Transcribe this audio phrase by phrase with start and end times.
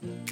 [0.00, 0.27] Yeah.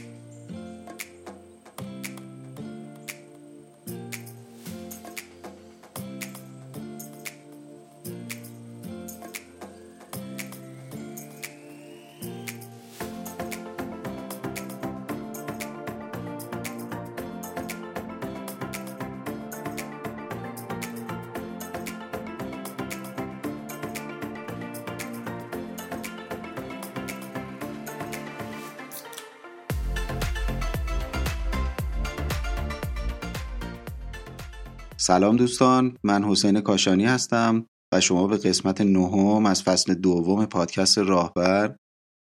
[35.06, 40.98] سلام دوستان من حسین کاشانی هستم و شما به قسمت نهم از فصل دوم پادکست
[40.98, 41.76] راهبر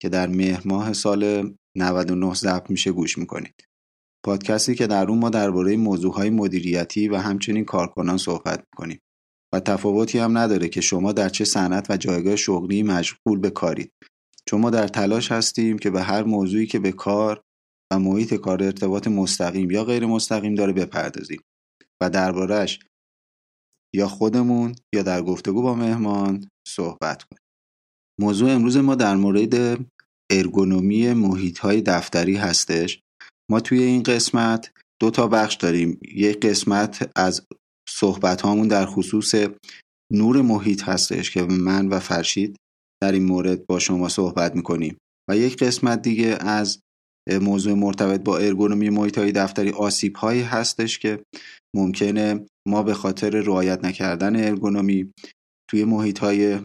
[0.01, 3.55] که در مهر ماه سال 99 ضبط میشه گوش می‌کنید.
[4.25, 8.99] پادکستی که در اون ما درباره موضوعهای مدیریتی و همچنین کارکنان صحبت می‌کنیم
[9.53, 13.91] و تفاوتی هم نداره که شما در چه صنعت و جایگاه شغلی مشغول به کارید.
[14.45, 17.41] چون ما در تلاش هستیم که به هر موضوعی که به کار
[17.93, 21.41] و محیط کار ارتباط مستقیم یا غیر مستقیم داره بپردازیم.
[22.01, 22.79] و دربارهش
[23.95, 27.41] یا خودمون یا در گفتگو با مهمان صحبت کنیم.
[28.21, 29.85] موضوع امروز ما در مورد
[30.31, 32.99] ارگونومی محیط های دفتری هستش.
[33.51, 35.99] ما توی این قسمت دو تا بخش داریم.
[36.15, 37.45] یک قسمت از
[37.89, 39.35] صحبت هامون در خصوص
[40.13, 42.55] نور محیط هستش که من و فرشید
[43.03, 44.97] در این مورد با شما صحبت می‌کنیم
[45.29, 46.79] و یک قسمت دیگه از
[47.41, 51.23] موضوع مرتبط با ارگونومی محیط های دفتری آسیب هایی هستش که
[51.75, 55.11] ممکنه ما به خاطر رعایت نکردن ارگونومی
[55.69, 56.59] توی محیط های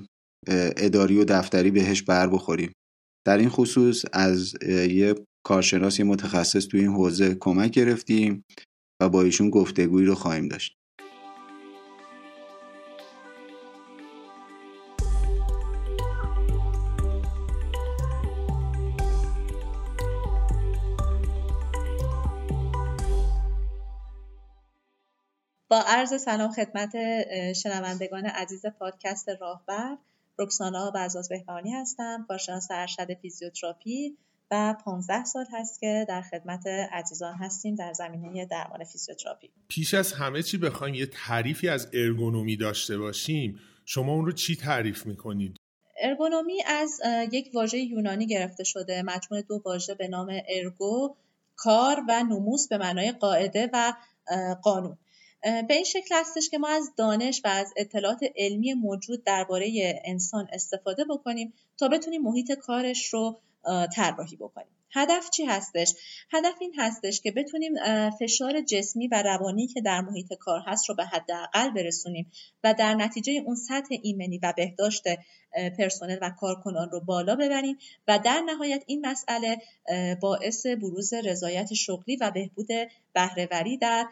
[0.77, 2.72] اداری و دفتری بهش بر بخوریم.
[3.27, 4.55] در این خصوص از
[4.91, 5.14] یه
[5.47, 8.45] کارشناسی متخصص توی این حوزه کمک گرفتیم
[9.02, 10.80] و با ایشون گفتگویی رو خواهیم داشت.
[25.70, 26.92] با عرض سلام خدمت
[27.53, 29.97] شنوندگان عزیز پادکست راهبر.
[30.39, 34.17] رکسانا بعضاز بهبهانی هستم کارشناس ارشد فیزیوتراپی
[34.51, 39.51] و 15 سال هست که در خدمت عزیزان هستیم در زمینه درمان فیزیوتراپی.
[39.69, 43.61] پیش از همه چی بخوایم یه تعریفی از ارگونومی داشته باشیم.
[43.85, 45.57] شما اون رو چی تعریف می‌کنید؟
[46.03, 47.01] ارگونومی از
[47.33, 49.03] یک واژه یونانی گرفته شده.
[49.03, 51.17] مجموع دو واژه به نام ارگو
[51.57, 53.92] کار و نموس به معنای قاعده و
[54.63, 54.98] قانون.
[55.42, 60.48] به این شکل هستش که ما از دانش و از اطلاعات علمی موجود درباره انسان
[60.52, 63.40] استفاده بکنیم تا بتونیم محیط کارش رو
[63.96, 64.80] طراحی بکنیم.
[64.92, 65.95] هدف چی هستش؟
[66.33, 67.73] هدف این هستش که بتونیم
[68.20, 72.33] فشار جسمی و روانی که در محیط کار هست رو به حداقل برسونیم
[72.64, 75.05] و در نتیجه اون سطح ایمنی و بهداشت
[75.79, 79.58] پرسنل و کارکنان رو بالا ببریم و در نهایت این مسئله
[80.20, 82.68] باعث بروز رضایت شغلی و بهبود
[83.12, 84.06] بهرهوری در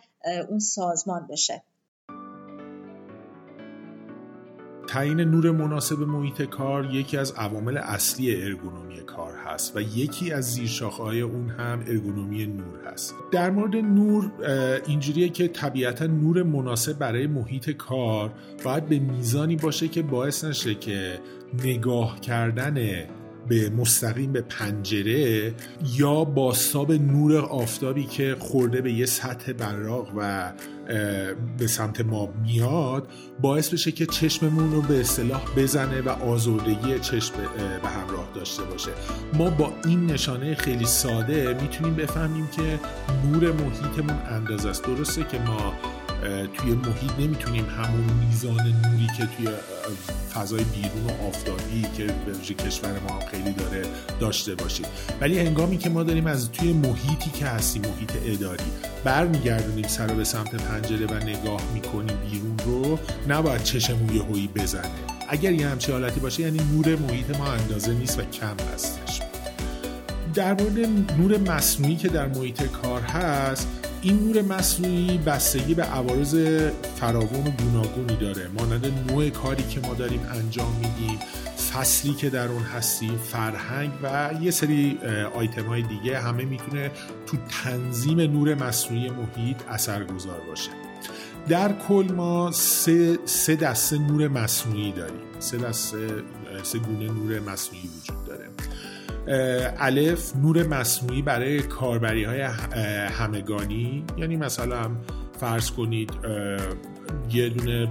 [0.48, 1.62] اون سازمان بشه.
[4.88, 10.44] تعیین نور مناسب محیط کار یکی از عوامل اصلی ارگونومی کار هست و یکی از
[10.44, 13.14] زیرشاخه‌های اون هم ارگونومی نور هست.
[13.32, 14.32] در مورد نور
[14.86, 18.32] اینجوریه که طبیعتا نور مناسب برای محیط کار
[18.64, 21.18] باید به میزانی باشه که باعث نشه که
[21.64, 23.06] نگاه کردن
[23.48, 25.54] به مستقیم به پنجره
[25.96, 30.52] یا باستاب نور آفتابی که خورده به یه سطح براق و
[31.58, 33.08] به سمت ما میاد
[33.40, 37.34] باعث بشه که چشممون رو به اصطلاح بزنه و آزردگی چشم
[37.82, 38.90] به همراه داشته باشه.
[39.34, 42.80] ما با این نشانه خیلی ساده می‌تونیم بفهمیم که
[43.32, 44.84] نور محیطمون اندازه است.
[44.84, 45.74] درسته که ما
[46.54, 49.48] توی محیط نمی‌تونیم همون میزان نوری که توی
[50.34, 53.82] فضای بیرون و آفتابی که به کشور ما هم خیلی داره
[54.20, 54.86] داشته باشیم
[55.20, 58.64] ولی هنگامی که ما داریم از توی محیطی که هستیم محیط اداری
[59.04, 62.98] برمیگردونیم سر به سمت پنجره و نگاه می‌کنیم بیرون رو
[63.28, 64.90] نباید چشمون هویی بزنه.
[65.28, 69.20] اگر یه همچه حالتی باشه یعنی نور محیط ما اندازه نیست و کم هستش.
[70.34, 70.78] در مورد
[71.18, 73.68] نور مصنوعی که در محیط کار هست
[74.02, 76.34] این نور مصنوعی بستگی به عوارض
[76.96, 78.48] فراوان و گوناگونی داره.
[78.48, 81.18] مانند نوع کاری که ما داریم انجام میدیم
[81.72, 84.98] فصلی که در اون هستیم فرهنگ و یه سری
[85.34, 86.90] آیتم های دیگه همه می‌تونه
[87.26, 90.70] تو تنظیم نور مصنوعی محیط اثرگذار باشه.
[91.48, 95.20] در کل ما سه, سه دسته نور مصنوعی داریم.
[95.38, 96.08] سه دسته
[96.62, 98.48] سه گونه نور مصنوعی وجود داره.
[99.78, 102.40] الف نور مصنوعی برای کاربری های
[103.08, 104.04] همگانی.
[104.16, 104.90] یعنی مثلا
[105.40, 106.10] فرض کنید
[107.32, 107.88] یه دونه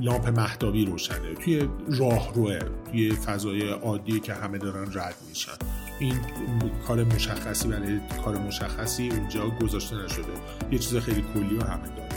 [0.00, 1.34] لامپ مهتابی روشنه.
[1.44, 2.58] توی راهروه
[2.90, 5.52] توی فضای عادی که همه دارن رد میشن.
[5.98, 6.14] این
[6.86, 10.32] کار مشخصی برای کار مشخصی اونجا گذاشته نشده.
[10.70, 12.10] یه چیز خیلی کلی و همه داره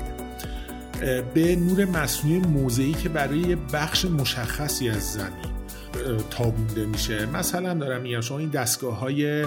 [1.34, 5.53] به نور مصنوعی موضعی که برای بخش مشخصی از زمین.
[6.30, 7.26] تابونده میشه.
[7.26, 9.46] مثلا دارم میگم شما این دستگاه های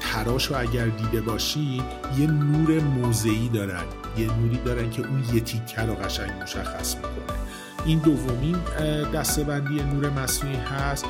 [0.00, 1.82] تراش رو اگر دیده باشی
[2.18, 3.84] یه نور موضعی دارن.
[4.18, 7.38] یه نوری دارن که اون یه تیکه رو قشنگ مشخص می‌کنه.
[7.86, 8.56] این دومین
[9.14, 11.04] دستبندی نور مصنوعی هست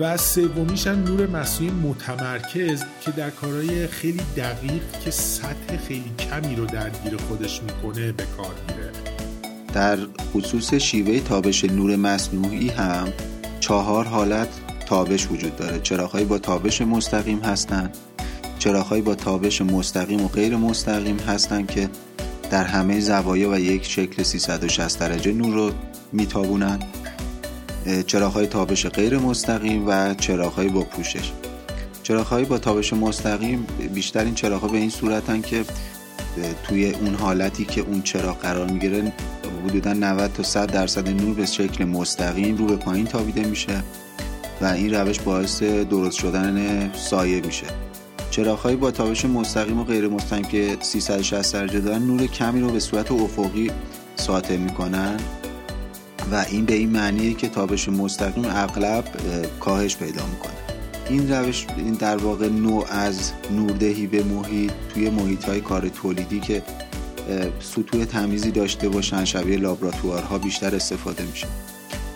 [0.00, 6.56] و سومیش هم نور مصنوعی متمرکز که در کارهای خیلی دقیق که سطح خیلی کمی
[6.56, 8.90] رو درگیر خودش می‌کنه به کار میره.
[9.74, 9.98] در
[10.32, 13.08] خصوص شیوه تابش نور مصنوعی هم
[13.60, 14.48] چهار حالت
[14.86, 15.80] تابش وجود داره.
[15.80, 17.96] چراغهایی با تابش مستقیم هستند
[18.58, 21.88] چراغهایی با تابش مستقیم و غیر مستقیم هستند که
[22.50, 25.70] در همه زوایا و یک شکل 360 درجه نور رو
[26.12, 26.78] میتابونن.
[28.06, 31.32] چراغ تابش غیر مستقیم و چراغ با پوشش.
[32.02, 35.64] چراغ با تابش مستقیم بیشتر این چراغ به این صورتن که
[36.64, 39.12] توی اون حالتی که اون چراغ قرار می‌گیره
[39.58, 43.82] حدودا 90 تا 100 درصد نور به شکل مستقیم رو به پایین تابیده میشه
[44.60, 47.66] و این روش باعث درست شدن سایه میشه.
[48.30, 52.80] چراغهایی با تابش مستقیم و غیر مستقیم که 360 درجه دارن نور کمی رو به
[52.80, 53.70] صورت افقی
[54.16, 55.16] ساطع می‌کنن
[56.32, 59.04] و این به این معنیه که تابش مستقیم اغلب
[59.60, 60.52] کاهش پیدا می‌کنه.
[61.08, 66.40] این روش این در واقع نوع از نوردهی به محیط توی محیط های کار تولیدی
[66.40, 66.62] که
[67.60, 71.46] سطوح تمیزی داشته باشن شبیه لابراتوارها بیشتر استفاده میشه.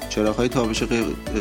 [0.09, 0.83] چراغ های تابش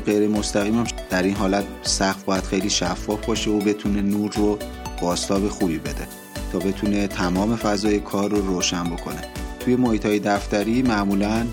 [0.06, 4.57] غیر مستقیم هم در این حالت سقف باید خیلی شفاف باشه و بتونه نور رو
[5.01, 6.07] باستاب خوبی بده
[6.51, 9.21] تا بتونه تمام فضای کار رو روشن بکنه.
[9.59, 11.45] توی محیط های دفتری معمولا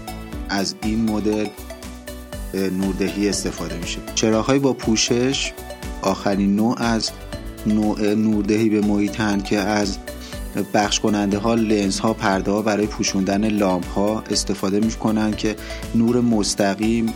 [0.49, 1.47] از این مدل
[2.55, 3.99] نوردهی استفاده میشه.
[4.15, 5.53] چراغ با پوشش
[6.03, 7.11] آخرین نوع از
[7.67, 9.99] نوع نوردهی به محیطن که از
[10.63, 15.57] بخش کننده ها لنز ها پرده ها برای پوشوندن لامپ ها استفاده می‌کنن که
[15.95, 17.13] نور مستقیم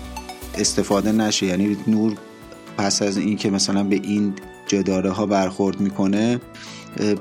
[0.58, 1.46] استفاده نشه.
[1.46, 2.16] یعنی نور
[2.76, 4.34] پس از اینکه مثلا به این
[4.66, 6.40] جداره ها برخورد می‌کنه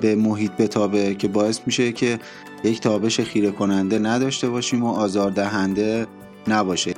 [0.01, 2.19] به محیط بتابه که باعث میشه که
[2.63, 6.07] یک تابش خیره کننده نداشته باشیم و آزاردهنده
[6.47, 6.94] نباشه.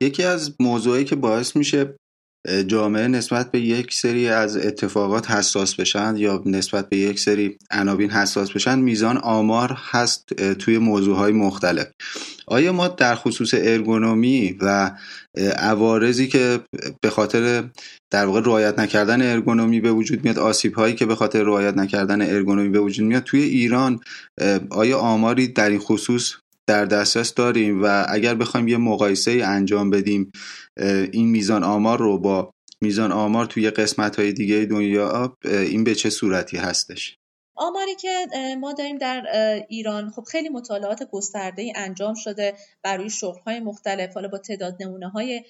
[0.00, 1.94] یکی از موضوعی که باعث میشه
[2.66, 8.10] جامعه نسبت به یک سری از اتفاقات حساس بشن یا نسبت به یک سری عناوین
[8.10, 11.86] حساس بشن میزان آمار هست توی موضوعهای مختلف.
[12.46, 14.90] آیا ما در خصوص ارگونومی و
[15.58, 16.60] عوارضی که
[17.00, 17.64] به خاطر
[18.10, 22.22] در واقع رعایت نکردن ارگونومی به وجود میاد آسیب هایی که به خاطر رعایت نکردن
[22.22, 24.00] ارگونومی به وجود میاد توی ایران
[24.70, 26.34] آیا آماری در این خصوص
[26.66, 30.32] در دسترس داریم و اگر بخوایم یه مقایسه انجام بدیم
[31.12, 36.10] این میزان آمار رو با میزان آمار توی قسمت های دیگه دنیا این به چه
[36.10, 37.18] صورتی هستش؟
[37.58, 38.26] آماری که
[38.60, 39.22] ما داریم در
[39.68, 44.38] ایران خب خیلی مطالعات گسترده ای انجام شده بر روی شغل های مختلف حالا با
[44.38, 45.44] تعداد نمونه های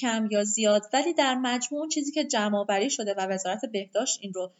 [0.00, 0.82] کم یا زیاد.
[0.92, 4.52] ولی در مجموع چیزی که جمع شده و وزارت بهداشت این رو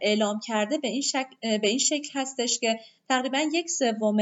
[0.00, 1.02] اعلام کرده به این,
[1.42, 4.16] به این شکل هستش که تقریبا یک سوم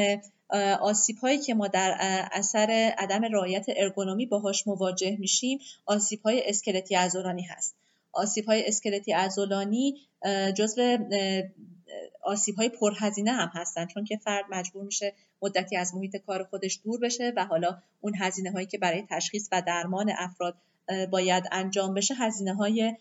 [0.81, 1.97] آسیب هایی که ما در
[2.33, 7.77] اثر عدم رعایت ارگونومی باهاش مواجه میشیم آسیب های اسکلتی عضلانی هست.
[8.13, 9.95] آسیب های اسکلتی عضلانی
[10.57, 10.99] جزو
[12.23, 16.81] آسیب های پرهزینه هم هستن چون که فرد مجبور میشه مدتی از محیط کار خودش
[16.85, 20.55] دور بشه و حالا اون هزینه هایی که برای تشخیص و درمان افراد
[21.11, 22.97] باید انجام بشه هزینه های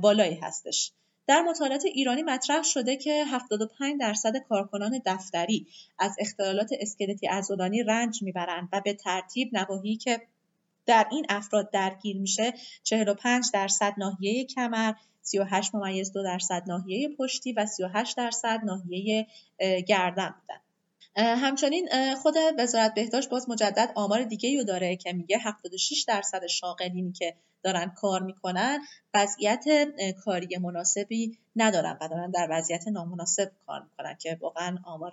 [0.00, 0.92] بالایی هستش.
[1.30, 5.66] در مطالعات ایرانی مطرح شده که 75 درصد کارکنان دفتری
[5.98, 10.20] از اختلالات اسکلتی عضلانی رنج می‌برند و به ترتیب نواحی که
[10.86, 17.52] در این افراد درگیر میشه 45 درصد ناحیه کمر 38 ممیز 2 درصد ناحیه پشتی
[17.52, 19.26] و 38 درصد ناحیه
[19.86, 20.60] گردن بودن.
[21.36, 27.12] همچنین خود وزارت بهداشت باز مجدد آمار دیگه رو داره که میگه 76 درصد شاغلینی
[27.12, 28.78] که دارن کار می‌کنن
[29.14, 29.64] وضعیت
[30.24, 35.12] کاری مناسبی ندارن و دارن در وضعیت نامناسب کار می‌کنن که واقعا آمار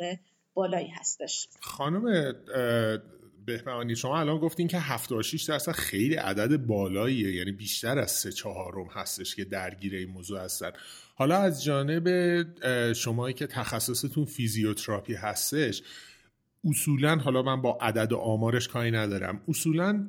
[0.53, 1.47] بالایی هستش.
[1.61, 2.33] خانم
[3.45, 8.87] بهمانی شما الان گفتین که 76 درصد خیلی عدد بالاییه یعنی بیشتر از سه چهارم
[8.87, 10.71] هستش که درگیر این موضوع هستن.
[11.15, 12.07] حالا از جانب
[12.93, 15.83] شمایی که تخصصتون فیزیوتراپی هستش
[16.65, 19.41] اصولا حالا من با عدد و آمارش کاری ندارم.
[19.47, 20.07] اصولا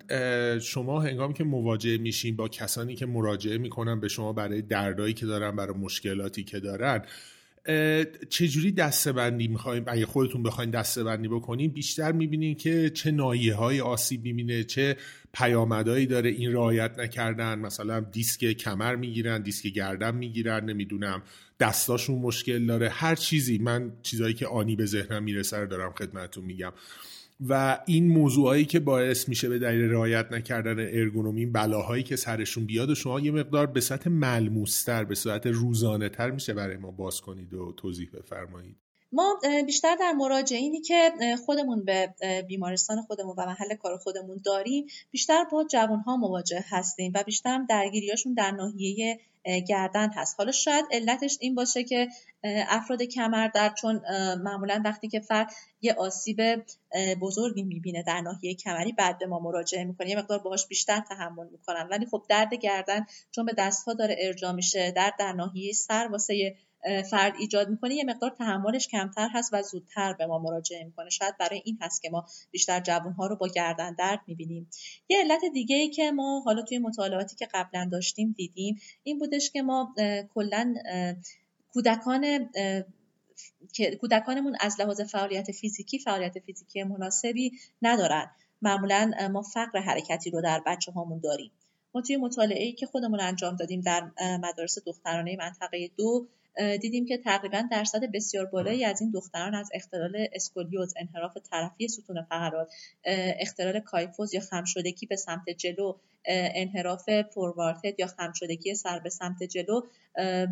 [0.62, 5.26] شما هنگامی که مواجه میشین با کسانی که مراجعه می‌کنن به شما برای دردایی که
[5.26, 7.02] دارن برای مشکلاتی که دارن
[8.30, 13.54] چجوری دسته بندی می‌خوایم اگه خودتون بخواین دسته بندی بکنین بیشتر می‌بینین که چه نایه
[13.54, 14.96] های آسیب می‌بینه چه
[15.32, 17.58] پیامدهایی داره این رعایت نکردن.
[17.58, 21.22] مثلا دیسک کمر می‌گیرن دیسک گردن می‌گیرن نمی‌دونم
[21.60, 22.88] دستاشون مشکل داره.
[22.88, 23.58] هر چیزی.
[23.58, 26.72] من چیزایی که آنی به ذهنم می‌رسه رو دارم خدمتتون میگم.
[27.40, 32.90] و این موضوعایی که باعث میشه به دلیل رعایت نکردن ارگونومی بلاهایی که سرشون بیاد
[32.90, 37.20] و شما یه مقدار به سطح ملموستر به صورت روزانه تر میشه برای ما باز
[37.20, 38.76] کنید و توضیح بفرمایید.
[39.12, 41.12] ما بیشتر در مراجعینی که
[41.46, 42.14] خودمون به
[42.48, 48.34] بیمارستان خودمون و محل کار خودمون داریم بیشتر با جوانها مواجه هستیم و بیشتر درگیریاشون
[48.34, 49.20] در ناحیه
[49.68, 50.34] گردن هست.
[50.38, 52.08] حالا شاید علتش این باشه که
[52.44, 54.02] افراد کمر در چون
[54.42, 56.40] معمولا وقتی که فرد یه آسیب
[57.20, 60.10] بزرگی می‌بینه در ناحیه کمری بعد به ما مراجعه می‌کنه.
[60.10, 61.88] یه مقدار باهاش بیشتر تحمل می‌کنن.
[61.90, 66.56] ولی خب درد گردن چون به دستها داره ارجا میشه درد در ناحیه سر واسه
[67.10, 71.10] فرد ایجاد می‌کنه یه مقدار تحملش کمتر هست و زودتر به ما مراجعه می‌کنه.
[71.10, 74.70] شاید برای این هست که ما بیشتر جوانها رو با گردن درد می‌بینیم.
[75.08, 79.50] یه علت دیگه ای که ما حالا توی مطالعاتی که قبلا داشتیم دیدیم این بودش
[79.50, 79.94] که ما
[80.34, 80.74] کلا
[81.72, 82.50] کودکان
[83.72, 88.30] که کودکانمون از لحاظ فعالیت فیزیکی فعالیت فیزیکی مناسبی ندارن.
[88.62, 91.50] معمولا ما فقر حرکتی رو در بچه هامون داریم.
[91.94, 94.10] ما توی مطالعه ای که خودمون انجام دادیم در
[94.42, 96.28] مدارس دخترانه منطقه دو
[96.80, 102.22] دیدیم که تقریبا درصد بسیار بالایی از این دختران از اختلال اسکولیوز انحراف طرفی ستون
[102.22, 102.68] فقرات
[103.40, 105.94] اختلال کایفوز یا خمشدگی به سمت جلو
[106.26, 109.80] انحراف فوروارتد یا خمشدگی سر به سمت جلو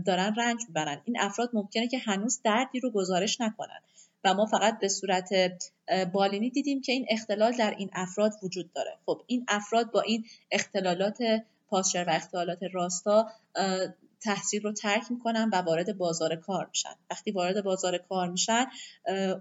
[0.06, 1.02] دارن رنج می‌برن.
[1.04, 3.80] این افراد ممکنه که هنوز دردی رو گزارش نکنن.
[4.24, 5.30] و ما فقط به صورت
[6.12, 8.90] بالینی دیدیم که این اختلال در این افراد وجود داره.
[9.06, 11.18] خب این افراد با این اختلالات
[11.68, 13.30] پاسچر و اختلالات راستا
[14.26, 16.94] تحصیل رو ترک می‌کنن و وارد بازار کار میشن.
[17.10, 18.66] وقتی وارد بازار کار میشن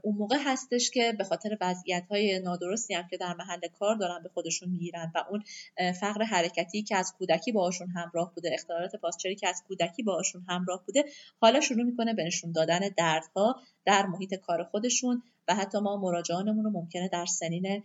[0.03, 4.23] اون موقع هستش که به خاطر وضعیت های نادرستی هم که در محل کار دارن
[4.23, 5.43] به خودشون می‌گیرن و اون
[5.91, 10.83] فقر حرکتی که از کودکی باهاشون همراه بوده اختلالات پاسچری که از کودکی باهاشون همراه
[10.85, 11.05] بوده
[11.41, 16.63] حالا شروع می‌کنه به نشون دادن دردها در محیط کار خودشون و حتی ما مراجعانمون
[16.63, 17.83] رو ممکنه در سنین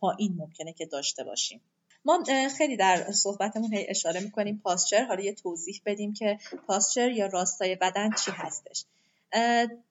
[0.00, 1.60] پایین ممکنه که داشته باشیم.
[2.04, 2.24] ما
[2.58, 7.74] خیلی در صحبتمون هی اشاره می‌کنیم پاسچر حالا یه توضیح بدیم که پاسچر یا راستای
[7.76, 8.84] بدن چی هستش.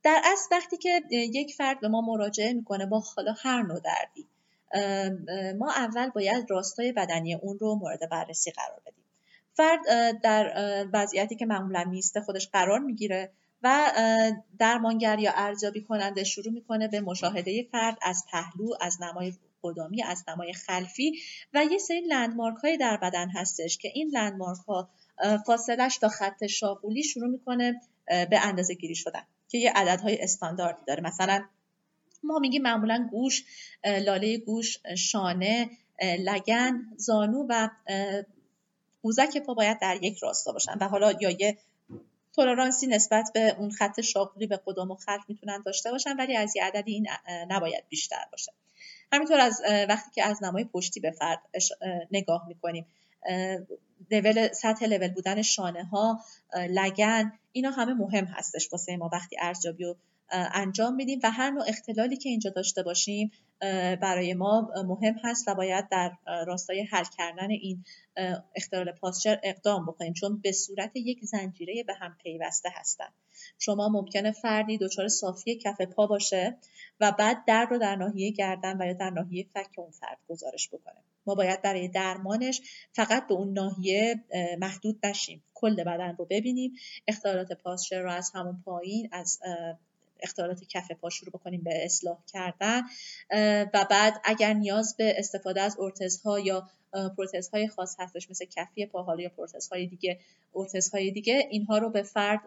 [0.04, 4.28] در اصل وقتی که یک فرد به ما مراجعه می‌کنه با حالا هر نوع دردی
[5.58, 9.04] ما اول باید راستای بدنی اون رو مورد بررسی قرار بدیم.
[9.54, 9.80] فرد
[10.22, 10.54] در
[10.94, 13.32] وضعیتی که معمولا میسته خودش قرار می‌گیره
[13.64, 13.92] و
[14.60, 20.24] درمانگر یا ارزیابی کننده شروع می‌کنه به مشاهده فرد از پهلو از نمای قدامی از
[20.28, 21.20] نمای خلفی
[21.54, 24.90] و یه سری لندمارک های در بدن هستش که این لندمارک ها
[25.46, 31.04] فاصلش تا خط شاقولی شروع می‌کنه به اندازه گیری شدن که یه عددهای استانداردی داره.
[31.04, 31.44] مثلا
[32.24, 33.44] ما میگیم معمولا گوش
[33.86, 35.70] لاله گوش شانه
[36.20, 37.70] لگن زانو و
[39.04, 41.58] قوزک پا باید در یک راستا باشن و حالا یا یه
[42.36, 46.56] تولرانسی نسبت به اون خط شاقولی به قدام و خلف می‌تونن داشته باشن ولی از
[46.56, 47.08] یه عددی این
[47.50, 48.54] نباید بیشتر باشه.
[49.14, 51.40] همینطور از وقتی که از نمای پشتی به فرد
[52.12, 52.86] نگاه می‌کنیم
[54.12, 56.20] لول سطح لول بودن شانه ها
[56.70, 59.96] لگن اینا همه مهم هستش واسه ما وقتی ارزیابی رو
[60.30, 63.32] انجام میدیم و هر نوع اختلالی که اینجا داشته باشیم
[64.02, 66.12] برای ما مهم هست و باید در
[66.48, 67.84] راستای حل کردن این
[68.56, 73.08] اختلال پاسچر اقدام بکنیم چون به صورت یک زنجیره به هم پیوسته هستن.
[73.60, 76.58] شما ممکنه فردی دچار صافی کف پا باشه
[77.04, 80.70] و بعد درد رو در ناحیه گردن و یا در ناحیه فک اون فرد گزارش
[80.70, 80.96] بکنه.
[81.26, 84.16] ما باید برای درمانش فقط به اون ناحیه
[84.60, 85.44] محدود نشیم.
[85.54, 86.74] کل بدن رو ببینیم
[87.08, 89.40] اختلالات پاسچر رو از همون پایین از
[90.20, 92.82] اختلالات کف پا شروع بکنیم به اصلاح کردن.
[93.74, 96.70] و بعد اگر نیاز به استفاده از ارتزها یا
[97.18, 100.20] پروتزهای خاص هستش مثل کفی پا حالا یا پروتزهای دیگه
[100.56, 102.42] ارتزهای دیگه اینها رو به فرد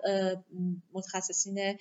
[0.93, 1.79] متخصصین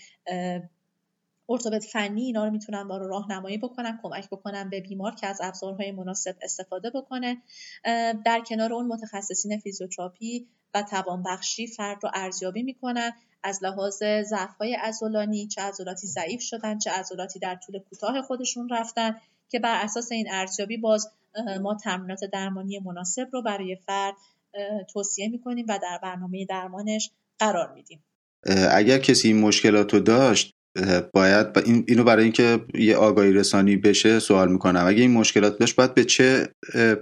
[1.49, 5.91] ارتوپد فنی اینا رو می‌تونن رو راهنمایی بکنن کمک بکنن به بیمار که از ابزارهای
[5.91, 7.37] مناسب استفاده بکنه.
[8.25, 13.11] در کنار اون متخصصین فیزیوتراپی و توانبخشی فرد رو ارزیابی می‌کنن.
[13.43, 19.15] از لحاظ ضعف‌های عضلانی چه عضلاتی ضعیف شدن چه عضلاتی در طول کوتاه خودشون رفتن
[19.49, 21.09] که بر اساس این ارزیابی باز
[21.61, 24.13] ما تمرینات درمانی مناسب رو برای فرد
[24.93, 28.03] توصیه می‌کنیم و در برنامه درمانش قرار میدیم.
[28.71, 30.54] اگر کسی این مشکلات رو داشت
[31.13, 34.83] باید این اینو برای اینکه یه آگاهی رسانی بشه سوال می‌کنم.
[34.87, 36.49] اگه این مشکلات داشت باید به چه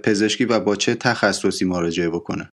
[0.02, 2.50] پزشکی و با چه تخصصی مراجعه بکنه؟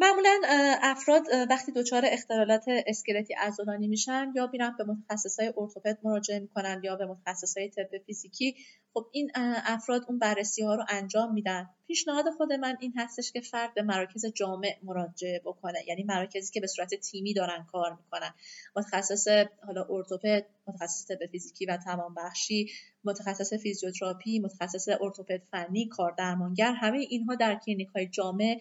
[0.00, 0.40] معمولا
[0.82, 6.96] افراد وقتی دچار اختلالات اسکلتی عضلانی میشن یا میرن به متخصصای ارتوپد مراجعه می‌کنن یا
[6.96, 8.56] به متخصصای طب فیزیکی
[8.94, 9.30] خب این
[9.64, 11.68] افراد اون بررسی ها رو انجام میدن.
[11.86, 15.78] پیشنهاد خود من این هستش که فرد به مراکز جامع مراجعه بکنه.
[15.88, 18.34] یعنی مراکزی که به صورت تیمی دارن کار می‌کنن.
[18.76, 19.28] متخصص
[19.66, 22.70] حالا ارتوپد متخصص طب فیزیکی و توانبخشی
[23.04, 28.60] متخصص فیزیوتراپی متخصص ارتوپد فنی کار درمانگر همه اینها در کلینیک های جامع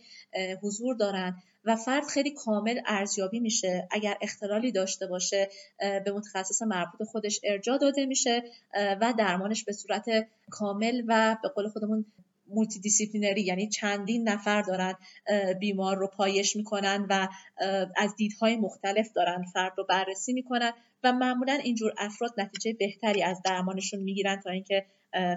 [0.63, 1.35] حضور دارن
[1.65, 3.87] و فرد خیلی کامل ارزیابی میشه.
[3.91, 5.49] اگر اختلالی داشته باشه
[5.79, 10.05] به متخصص مربوط خودش ارجاع داده میشه و درمانش به صورت
[10.49, 12.05] کامل و به قول خودمون
[12.50, 14.93] multidisciplinary یعنی چندین نفر دارن
[15.59, 17.27] بیمار رو پایش می‌کنن و
[17.95, 20.71] از دیدهای مختلف دارن فرد رو بررسی می‌کنن
[21.03, 24.85] و معمولا اینجور افراد نتیجه بهتری از درمانشون می‌گیرن تا اینکه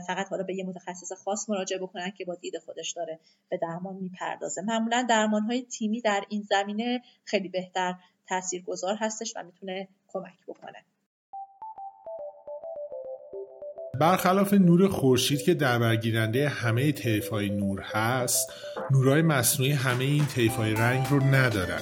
[0.07, 3.97] فقط حالا به یه متخصص خاص مراجعه بکنن که با دید خودش داره به درمان
[3.97, 4.63] می‌پردازه.
[4.63, 7.95] معمولا درمان های تیمی در این زمینه خیلی بهتر
[8.29, 10.85] تاثیرگذار هستش و می‌تونه کمک بکنه.
[14.01, 16.95] برخلاف نور خورشید که در برگیرنده همه
[17.31, 18.53] های نور هست
[18.91, 20.25] نورهای مصنوعی همه این
[20.59, 21.81] های رنگ رو ندارن.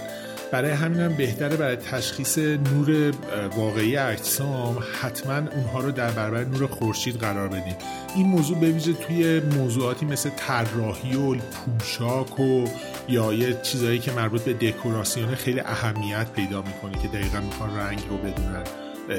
[0.53, 3.13] برای همین هم بهتره برای تشخیص نور
[3.57, 7.77] واقعی اجسام حتما اونها رو در برابر نور خورشید قرار بدیم.
[8.17, 12.65] این موضوع به ویژه توی موضوعاتی مثل طراحی و پوشاک و
[13.09, 18.01] یا یه چیزایی که مربوط به دکوراسیون خیلی اهمیت پیدا می‌کنه که دقیقا می‌خوان رنگ
[18.11, 18.65] رو بدونن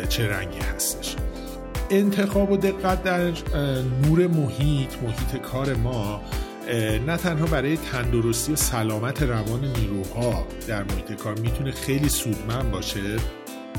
[0.09, 1.15] چه رنگی هستش.
[1.91, 3.31] انتخاب و دقت در
[4.05, 6.21] نور محیط محیط کار ما
[7.05, 13.01] نه تنها برای تندرستی و سلامت روان نیروها در محیط کار می‌تونه خیلی سودمند باشه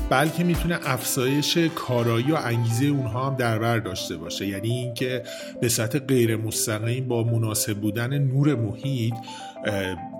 [0.09, 4.47] بلکه می‌تونه افزایش کارایی و انگیزه اونها هم در بر داشته باشه.
[4.47, 5.23] یعنی اینکه
[5.61, 9.13] به صورت غیر مستقیم با مناسب بودن نور محیط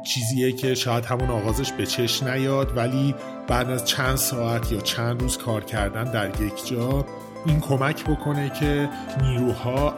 [0.05, 3.15] چیزیه که شاید همون آغازش به چش نیاد ولی
[3.47, 7.05] بعد از چند ساعت یا چند روز کار کردن در یک جا
[7.45, 8.89] این کمک بکنه که
[9.21, 9.95] نیروها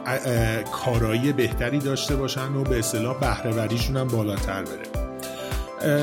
[0.72, 5.04] کارایی بهتری داشته باشن و به اصطلاح بهرهوریشون هم بالاتر بره.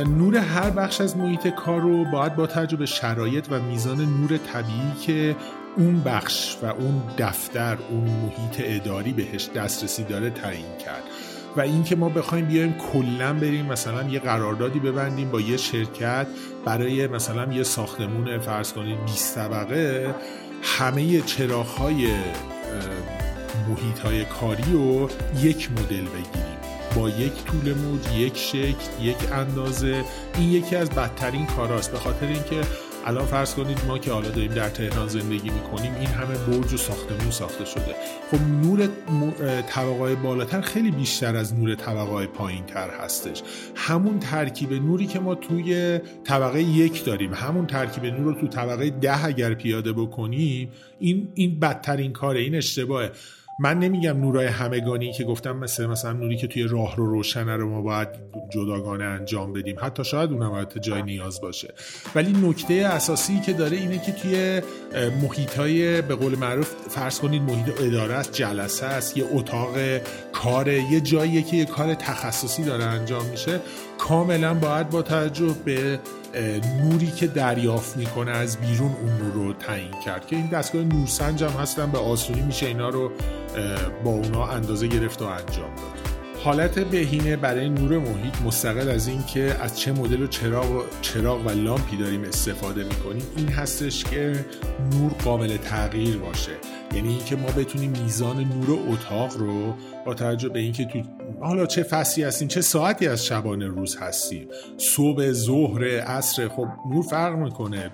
[0.03, 4.91] نور هر بخش از محیط کار رو باید با تجربه شرایط و میزان نور طبیعی
[5.01, 5.35] که
[5.77, 11.03] اون بخش و اون دفتر اون محیط اداری بهش دسترسی داره تعیین کرد.
[11.57, 16.27] و اینکه ما بخوایم بیایم کلا بریم مثلا یه قراردادی ببندیم با یه شرکت
[16.65, 20.15] برای مثلا یه ساختمون فرض کنید 20 طبقه
[20.63, 22.07] همه چراغ های
[23.69, 25.09] محیط های کاری رو
[25.41, 26.51] یک مدل بگیریم.
[26.95, 30.03] با یک طول موج یک شکل یک اندازه.
[30.37, 31.91] این یکی از بدترین کاراست.
[31.91, 32.61] به خاطر اینکه
[33.05, 36.77] الان فرض کنید ما که حالا داریم در تهران زندگی می‌کنیم این همه برج و
[36.77, 37.95] ساختمون ساخته شده.
[38.31, 38.87] خب نور
[39.61, 43.43] طبقه بالاتر خیلی بیشتر از نور طبقه پایین تر هستش.
[43.75, 48.89] همون ترکیب نوری که ما توی طبقه یک داریم همون ترکیب نور رو تو طبقه
[48.89, 53.11] ده اگر پیاده بکنیم این این بدترین کاره این اشتباهه.
[53.63, 57.69] من نمیگم نورای همگانی که گفتم مثل مثلا نوری که توی راه رو روشنه رو
[57.69, 58.07] ما باید
[58.49, 59.75] جداگانه انجام بدیم.
[59.81, 61.73] حتی شاید اونم حتی جای نیاز باشه.
[62.15, 64.61] ولی نکته اساسی که داره اینه که توی
[65.21, 69.75] محیط های به قول معروف فرض کنید محیط اداره است جلسه است یه اتاق
[70.33, 73.59] کار یه جایی که یه کار تخصصی داره انجام میشه.
[73.97, 75.99] کاملا باید با توجه به
[76.83, 81.43] نوری که دریافت می‌کنه از بیرون اون نور رو تعیین کرد که این دستگاه نورسنج
[81.43, 83.11] هم هستن به آسونی میشه اینا رو
[84.03, 86.11] با اونا اندازه گرفت و انجام داد.
[86.43, 90.81] حالت بهینه برای نور محیط مستقل از این که از چه مدل و چراغ و,
[91.01, 94.45] چراغ و لامپی داریم استفاده می‌کنیم این هستش که
[94.91, 96.51] نور قابل تغییر باشه.
[96.93, 99.73] یعنی اینکه ما بتونیم میزان نور اتاق رو
[100.05, 101.01] با توجه به اینکه تو
[101.41, 104.47] حالا چه فصلی هستیم چه ساعتی از شبانه روز هستیم.
[104.77, 107.91] صبح ظهر عصر خب نور فرق می‌کنه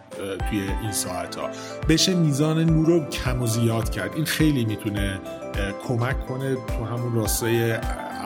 [0.49, 1.49] توی این ساعت ها
[1.89, 4.12] بشه میزان نور رو کم و زیاد کرد.
[4.15, 5.19] این خیلی می‌تونه
[5.88, 7.71] کمک کنه تو همون راستای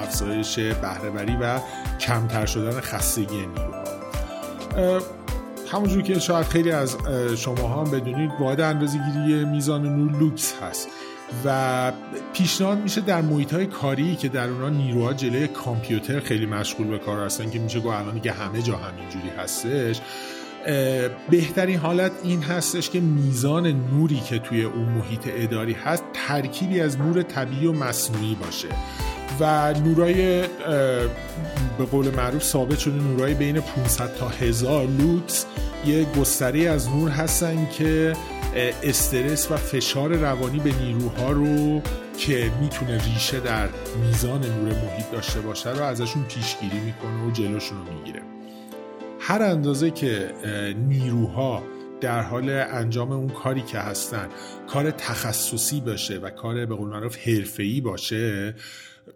[0.01, 1.59] افزایش بهرهوری و
[1.99, 3.81] کمتر شدن خستگی نیروها
[5.71, 6.97] همونجور که شاید خیلی از
[7.37, 10.87] شما هم بدونید واحد اندازه‌گیری میزان نور لوکس هست.
[11.45, 11.91] و
[12.33, 16.99] پیشنهاد میشه در محیط های کاری که در اونها نیروها جلوی کامپیوتر خیلی مشغول به
[16.99, 20.01] کار هستن که میشه گفت الان که همه جا همینجوری هستش
[21.29, 26.97] بهترین حالت این هستش که میزان نوری که توی اون محیط اداری هست ترکیبی از
[26.97, 28.67] نور طبیعی و مصنوعی باشه
[29.39, 30.41] و نورای
[31.77, 35.45] به قول معروف ثابت شده نورای بین 500 تا 1000 لوکس
[35.85, 38.13] یه گستره از نور هستن که
[38.55, 41.81] استرس و فشار روانی به نیروها رو
[42.17, 43.69] که می‌تونه ریشه در
[44.05, 48.21] میزان نور محیط داشته باشه رو ازشون پیشگیری می‌کنه و جلوشون رو می‌گیره.
[49.19, 50.31] هر اندازه که
[50.87, 51.63] نیروها
[52.01, 54.27] در حال انجام اون کاری که هستن
[54.67, 58.55] کار تخصصی باشه و کار به قول معروف حرفه‌ای باشه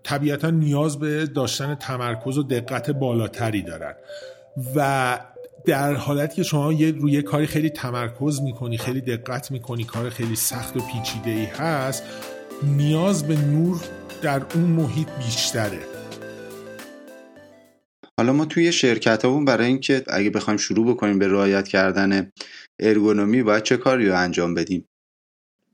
[0.04, 3.94] طبیعتا نیاز به داشتن تمرکز و دقت بالاتری دارن.
[4.76, 5.20] و
[5.66, 10.36] در حالتی که شما یه روی کاری خیلی تمرکز می‌کنی خیلی دقت می‌کنی کار خیلی
[10.36, 12.04] سخت و پیچیده ای هست
[12.64, 13.82] نیاز به نور
[14.22, 15.80] در اون محیط بیشتره.
[18.20, 22.32] حالا ما توی شرکت همون برای اینکه اگه بخوایم شروع بکنیم به رعایت کردن
[22.80, 24.88] ارگونومی باید چه کاری رو انجام بدیم؟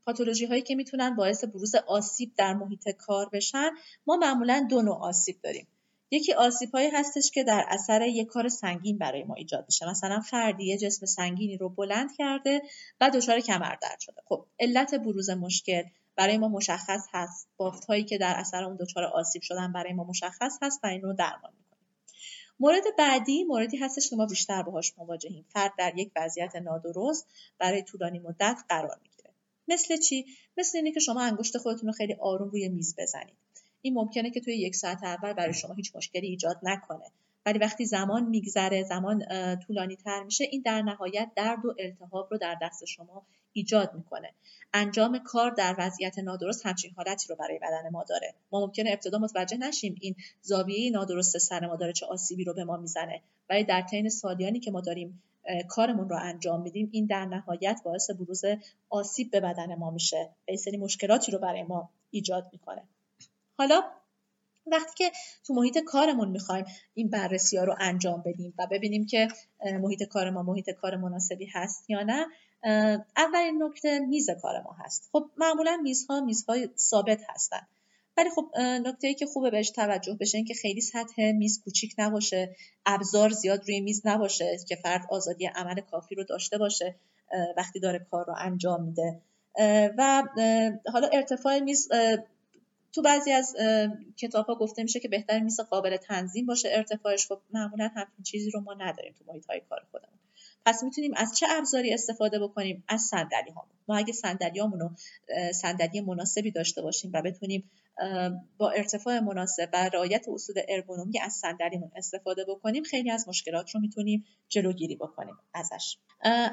[0.05, 3.69] پاتولوژی هایی که می‌تونن باعث بروز آسیب در محیط کار بشن
[4.07, 5.67] ما معمولا دو نوع آسیب داریم.
[6.11, 9.89] یکی آسیب هایی هستش که در اثر یک کار سنگین برای ما ایجاد میشه.
[9.89, 12.61] مثلا فردی یه جسم سنگینی رو بلند کرده
[13.01, 14.21] و دچار کمردرد شده.
[14.25, 15.83] خب علت بروز مشکل
[16.15, 17.47] برای ما مشخص هست.
[17.57, 21.01] بافت هایی که در اثر اون دچار آسیب شدن برای ما مشخص هست و این
[21.01, 21.87] رو درمان می‌کنیم.
[22.59, 25.45] مورد بعدی موردی هستش که ما بیشتر باهاش مواجهیم.
[25.49, 27.27] فرد در یک وضعیت نادرست
[27.59, 29.29] برای طولانی مدت قرار می‌گیره.
[29.67, 30.25] مثل چی؟
[30.57, 33.40] مثل اینه که شما انگشت خودتون رو خیلی آروم روی میز بزنید.
[33.81, 37.05] این ممکنه که توی یک ساعت اول برای شما هیچ مشکلی ایجاد نکنه.
[37.45, 39.25] ولی وقتی زمان میگذره زمان
[39.67, 44.29] طولانی تر میشه این در نهایت درد و التهاب رو در دست شما ایجاد می‌کنه.
[44.73, 48.33] انجام کار در وضعیت نادرست همچین حالتی رو برای بدن ما داره.
[48.51, 52.63] ما ممکنه ابتدا متوجه نشیم این زاویه نادرست سر ما داره چه آسیبی رو به
[52.63, 53.21] ما می‌زنه.
[53.49, 55.23] ولی در طین سالیانی که ما داریم
[55.67, 58.41] کارمون رو انجام میدیم این در نهایت باعث بروز
[58.89, 60.29] آسیب به بدن ما میشه.
[60.45, 62.81] به سری مشکلاتی رو برای ما ایجاد می‌کنه.
[63.61, 63.83] حالا
[64.65, 65.11] وقتی که
[65.43, 69.27] تو محیط کارمون می‌خوایم این بررسی ها رو انجام بدیم و ببینیم که
[69.65, 72.25] محیط کار ما محیط کار مناسبی هست یا نه
[73.17, 75.09] اولین نکته میز کار ما هست.
[75.11, 77.67] خب معمولا میزها میزهای ثابت هستن.
[78.17, 81.95] ولی خب نکته ای که خوبه بهش توجه بشه این که خیلی سطح میز کوچیک
[81.97, 86.95] نباشه ابزار زیاد روی میز نباشه که فرد آزادی عمل کافی رو داشته باشه
[87.57, 89.21] وقتی داره کار رو انجام میده.
[89.97, 90.23] و
[90.93, 91.89] حالا ارتفاع میز
[92.93, 93.55] تو بعضی از
[94.17, 96.69] کتاب ها گفته میشه که بهتر میز قابل تنظیم باشه.
[96.71, 100.19] ارتفاعش خب معمولا همچین چیزی رو ما نداریم تو محیط های کار خودمون.
[100.65, 104.89] پس می‌تونیم از چه ابزاری استفاده بکنیم؟ از صندلی ها ما اگه صندلیامون رو
[105.53, 107.69] صندلی مناسبی داشته باشیم و بتونیم
[108.57, 113.81] با ارتفاع مناسب و رعایت اصول ارگونومی از صندلیمون استفاده بکنیم خیلی از مشکلات رو
[113.81, 115.97] می‌تونیم جلوگیری بکنیم ازش.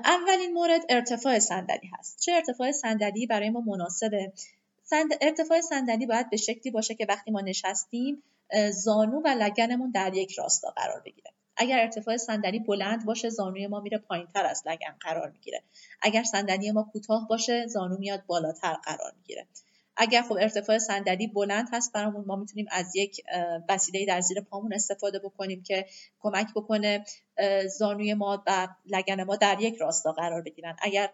[0.05, 2.21] اولین مورد ارتفاع صندلی هست.
[2.21, 4.33] چه ارتفاع صندلی برای ما مناسبه؟
[5.21, 8.23] ارتفاع صندلی باید به شکلی باشه که وقتی ما نشستیم
[8.73, 11.31] زانو و لگنمون در یک راستا قرار بگیره.
[11.57, 15.63] اگر ارتفاع صندلی بلند باشه زانوی ما میره پایینتر از لگن قرار می‌گیره.
[16.03, 19.47] اگر صندلی ما کوتاه باشه زانو میاد بالاتر قرار می‌گیره.
[19.97, 23.21] اگر خب ارتفاع صندلی بلند هست برامون ما می‌تونیم از یک
[23.69, 25.87] وسیله در زیر پامون استفاده بکنیم که
[26.21, 27.05] کمک بکنه
[27.79, 30.77] زانوی ما و لگن ما در یک راستا قرار بگیرن.
[30.83, 31.11] اگر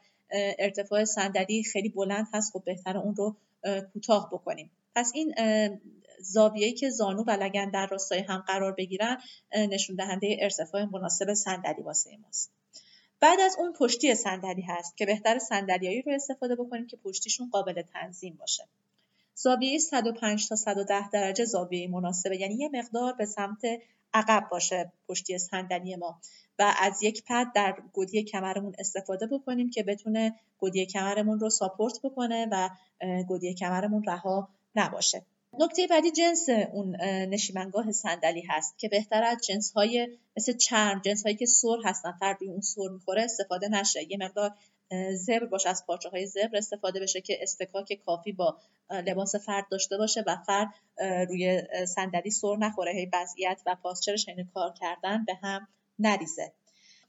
[0.59, 3.37] ارتفاع صندلی خیلی بلند هست خب بهتر اون رو
[3.92, 4.70] کوتاه بکنیم.
[4.94, 5.35] پس این
[6.20, 9.18] زاویه‌ای که زانو و لگن در راستای هم قرار بگیرن
[9.57, 12.53] نشون دهنده ارتفاع مناسب صندلی واسه ماست.
[13.20, 17.83] بعد از اون پشتی صندلی هست که بهتر صندلیایی رو استفاده بکنیم که پشتیشون قابل
[17.83, 18.64] تنظیم باشه.
[19.35, 22.37] زاویه 105 تا 110 درجه زاویه مناسبه.
[22.37, 23.61] یعنی یه مقدار به سمت
[24.14, 26.20] عقب باشه پشتی صندلی ما
[26.59, 32.00] و از یک پد در گودی کمرمون استفاده بکنیم که بتونه گودی کمرمون رو ساپورت
[32.03, 32.68] بکنه و
[33.29, 35.22] گودی کمرمون رها نباشه.
[35.59, 41.22] نکته بعدی جنس اون نشیمنگاه صندلی هست که بهتر از جنس های مثل چرم جنس
[41.22, 44.11] هایی که سر هستن فرد اون سر می‌خوره استفاده نشه.
[44.11, 44.50] یه مقدار
[45.14, 48.59] زبر باشه از پارچه های زبر استفاده بشه که استکاک کافی با
[48.90, 50.68] لباس فرد داشته باشه و فرد
[51.29, 55.68] روی صندلی سر نخوره هی وضعیت و پاسچرش حین کار کردن به هم
[55.99, 56.53] نریزه.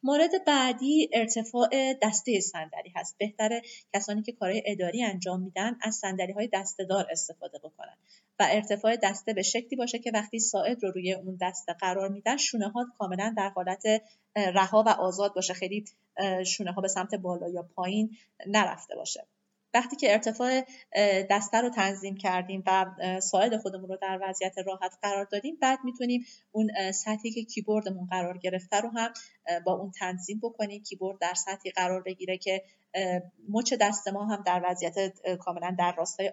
[0.03, 1.69] مورد بعدی ارتفاع
[2.01, 3.15] دسته صندلی هست.
[3.17, 3.61] بهتره
[3.93, 7.97] کسانی که کارهای اداری انجام میدن از صندلی های دستهدار استفاده بکنن.
[8.39, 12.37] و ارتفاع دسته به شکلی باشه که وقتی ساعد رو روی اون دسته قرار میدن
[12.37, 13.83] شونه ها کاملا در حالت
[14.35, 15.53] رها و آزاد باشه.
[15.53, 15.85] خیلی
[16.45, 18.17] شونه ها به سمت بالا یا پایین
[18.47, 19.27] نرفته باشه.
[19.75, 20.63] وقتی که ارتفاع
[21.29, 22.85] دسته رو تنظیم کردیم و
[23.19, 28.37] ساعد خودمون رو در وضعیت راحت قرار دادیم بعد می‌تونیم اون سطحی که کیبوردمون قرار
[28.37, 29.13] گرفته رو هم
[29.65, 30.83] با اون تنظیم بکنیم.
[30.83, 32.63] کیبورد در سطحی قرار بگیره که
[33.49, 34.95] مچ دست ما هم در وضعیت
[35.39, 36.31] کاملا در راستای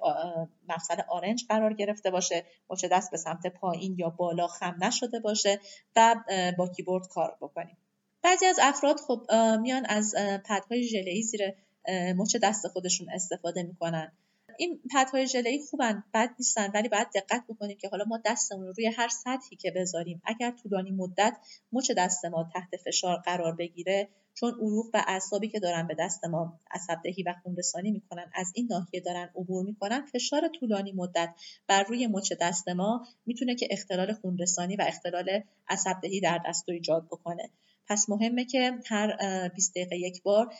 [0.68, 2.44] مفصل آرنج قرار گرفته باشه.
[2.70, 5.60] مچ دست به سمت پایین یا بالا خم نشده باشه
[5.96, 6.16] و
[6.58, 7.76] با کیبورد کار بکنیم.
[8.22, 9.26] بعضی از افراد خب
[9.60, 10.14] میان از
[10.48, 11.40] پدهای ژله‌ای زیر
[11.88, 14.12] مچ دست خودشون استفاده می‌کنن.
[14.58, 18.72] این پدهای ژله‌ای خوبن بد نیستن ولی باید دقت بکنیم که حالا ما دستمون رو
[18.72, 20.22] روی هر سطحی که بذاریم.
[20.24, 21.36] اگر طولانی مدت
[21.72, 26.24] مچ دست ما تحت فشار قرار بگیره چون عروق و اعصابی که دارن به دست
[26.24, 30.92] ما عصب دهی و خون رسانی می‌کنن از این ناحیه دارن عبور می‌کنن فشار طولانی
[30.92, 31.34] مدت
[31.66, 36.40] بر روی مچ دست ما می‌تونه که اختلال خون رسانی و اختلال عصب دهی در
[36.46, 37.50] دست رو ایجاد بکنه.
[37.88, 40.54] پس مهمه که هر 20 دقیقه یک بار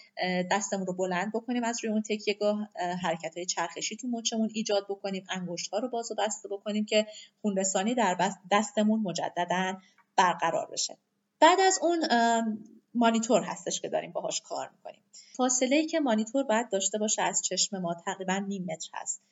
[0.51, 2.69] دستمون رو بلند بکنیم از روی اون تکیهگاه
[3.03, 7.07] حرکت های چرخشی تو مچمون ایجاد بکنیم انگشت ها رو باز و بسته بکنیم که
[7.43, 9.77] خون رسانی در دستمون مجددا
[10.17, 10.99] برقرار بشه.
[11.41, 12.05] بعد از اون
[12.95, 15.03] مانیتور هستش که داریم باهاش کار می‌کنیم.
[15.37, 19.23] فاصله ای که مانیتور باید داشته باشه از چشم ما تقریبا نیم متر هست.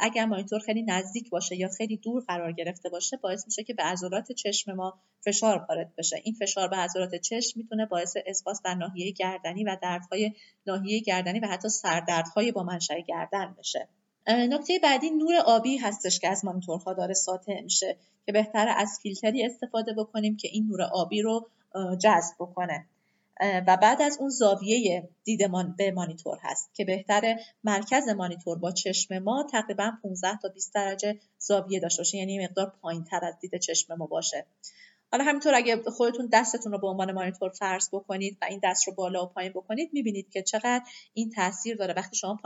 [0.00, 3.82] اگر مانیتور خیلی نزدیک باشه یا خیلی دور قرار گرفته باشه باعث میشه که به
[3.82, 6.20] عضلات چشم ما فشار وارد بشه.
[6.24, 10.32] این فشار به عضلات چشم می‌تونه باعث اسپاس در ناحیه گردنی و دردهای
[10.66, 13.88] ناحیه گردنی و حتی سردردهای با منشأ گردن بشه.
[14.28, 19.46] نکته بعدی نور آبی هستش که از مانیتورها داره ساطع میشه که بهتره از فیلتری
[19.46, 21.48] استفاده بکنیم که این نور آبی رو
[21.98, 22.86] جذب بکنه.
[23.40, 29.18] و بعد از اون زاویه دیدمان به مانیتور هست که بهتره مرکز مانیتور با چشم
[29.18, 32.18] ما تقریبا 15 تا 20 درجه زاویه داشته باشه.
[32.18, 34.46] یعنی مقدار پایین تر از دید چشم ما باشه.
[35.12, 38.94] حالا همینطور اگه خودتون دستتون رو به عنوان مانیتور فرض بکنید و این دست رو
[38.94, 40.82] بالا و پایین بکنید می‌بینید که چقدر
[41.14, 41.94] این تاثیر داره.
[41.94, 42.38] وقتی شما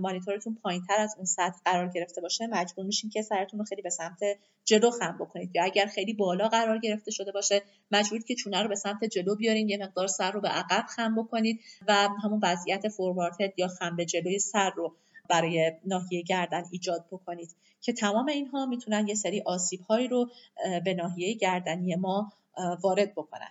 [0.00, 3.82] مانیتورتون پایین تر از اون سطح قرار گرفته باشه مجبور میشین که سرتون رو خیلی
[3.82, 4.18] به سمت
[4.64, 5.50] جلو خم بکنید.
[5.54, 9.36] یا اگر خیلی بالا قرار گرفته شده باشه مجبورید که چونه رو به سمت جلو
[9.36, 13.96] بیارین یه مقدار سر رو به عقب خم بکنید و همون وضعیت فوروارد یا خم
[13.96, 14.96] به جلوی سر رو
[15.28, 17.56] برای ناحیه گردن ایجاد بکنید.
[17.82, 20.30] که تمام اینها می‌تونن یه سری آسیب هایی رو
[20.84, 22.32] به ناحیه گردنی ما
[22.82, 23.50] وارد بکنن.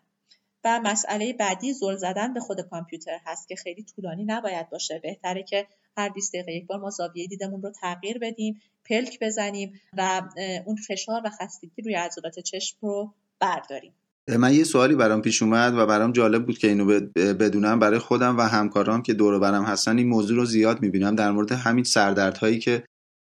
[0.63, 4.99] و مسئله بعدی زل زدن به خود کامپیوتر هست که خیلی طولانی نباید باشه.
[5.03, 5.67] بهتره که
[5.97, 10.21] هر 20 دقیقه یک بار ما زاویه دیدمون رو تغییر بدیم پلک بزنیم و
[10.65, 13.93] اون فشار و خستگی روی عضلات چشم رو برداریم.
[14.27, 18.37] من یه سوالی برام پیش اومد و برام جالب بود که اینو بدونم برای خودم
[18.37, 21.15] و همکارام که دور برم هستن این موضوع رو زیاد می‌بینم.
[21.15, 22.83] در مورد همین سردردهایی که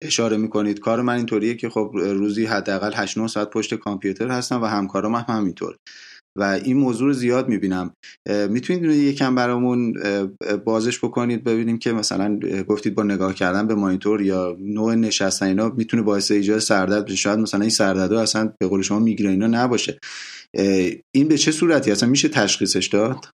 [0.02, 0.80] اشاره می‌کنید.
[0.80, 5.14] کار من اینطوریه که خب روزی حداقل 8 9 ساعت پشت کامپیوتر هستم و همکارام
[5.14, 5.76] هم همینطور.
[6.38, 7.94] و این موضوع رو زیاد می‌بینم.
[8.48, 9.94] می‌تونید یکم برامون
[10.64, 12.38] بازش بکنید ببینیم که مثلا
[12.68, 17.16] گفتید با نگاه کردن به مانیتور یا نوع نشستن اینا می‌تونه باعث ایجاد سردرد بشه.
[17.16, 19.98] شاید مثلا این سردرد اصلا به قول شما میگرنا نباشه.
[21.14, 23.26] این به چه صورتی؟ اصلا میشه تشخیصش داد؟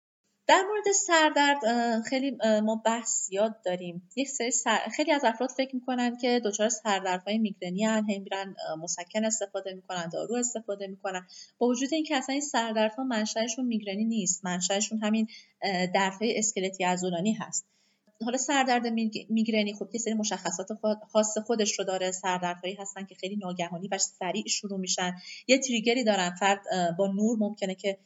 [0.49, 1.59] در مورد سردرد
[2.03, 4.11] خیلی ما بحث یاد داریم.
[4.17, 4.51] یک سری
[4.97, 10.09] خیلی از افراد فکر می‌کنن که دچار سردردهای میگرنی هن هم میرن مسکن استفاده می‌کنن
[10.09, 11.27] دارو استفاده می‌کنن.
[11.59, 15.29] با وجود اینکه اصلا این سردردها منشأشون میگرنی نیست منشأشون همین
[15.95, 17.67] دردهای اسکلتی عضلانی هست.
[18.25, 18.87] حالا سردرد
[19.29, 20.69] میگرنی خب یه سری مشخصات
[21.13, 22.11] خاص خودش رو داره.
[22.11, 25.17] سردردهایی هستن که خیلی ناگهانی و سریع شروع میشن.
[25.47, 26.31] یه تریگری دارن.
[26.31, 26.61] فرد
[26.99, 27.99] با نور ممکنه که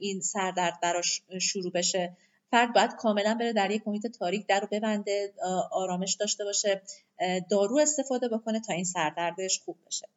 [0.00, 2.16] این سردرد براش شروع بشه.
[2.50, 5.34] فرد باید کاملا بره در یک محیط تاریک در رو ببنده
[5.72, 6.82] آرامش داشته باشه
[7.50, 10.08] دارو استفاده بکنه تا این سردردش خوب بشه.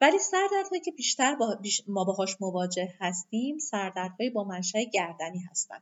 [0.00, 5.78] ولی سردردهایی که بیشتر با ما باهاش مواجه هستیم سردردهایی با منشأ گردنی هستن.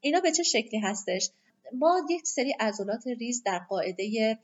[0.00, 1.28] اینا به چه شکلی هستش؟
[1.74, 4.38] ما یک سری عضلات ریز در قاعده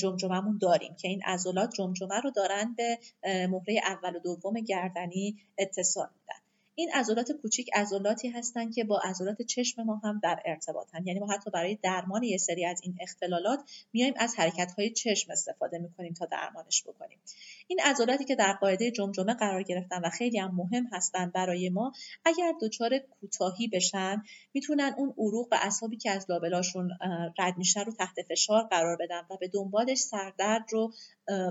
[0.00, 6.08] جمجمهمون داریم که این عضلات جمجمه رو دارن به مهره اول و دوم گردنی اتصال
[6.14, 6.45] میدن.
[6.78, 11.06] این عضلات کوچیک عضلاتی هستند که با عضلات چشم ما هم در ارتباطن.
[11.06, 13.60] یعنی ما حتی برای درمان یه سری از این اختلالات
[13.92, 17.18] میایم از حرکت های چشم استفاده می‌کنیم تا درمانش بکنیم.
[17.66, 21.92] این عضلاتی که در قاعده جمجمه قرار گرفتن و خیلی هم مهم هستند برای ما
[22.24, 24.22] اگر دچار کوتاهی بشن
[24.54, 26.90] می‌تونن اون عروق و اعصابی که از لابلاشون
[27.38, 30.92] رد میشن رو تحت فشار قرار بدن و به دنبالش سردرد رو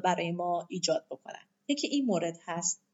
[0.03, 1.47] برای ما ایجاد بکنن.
[1.67, 2.84] یکی این مورد هست.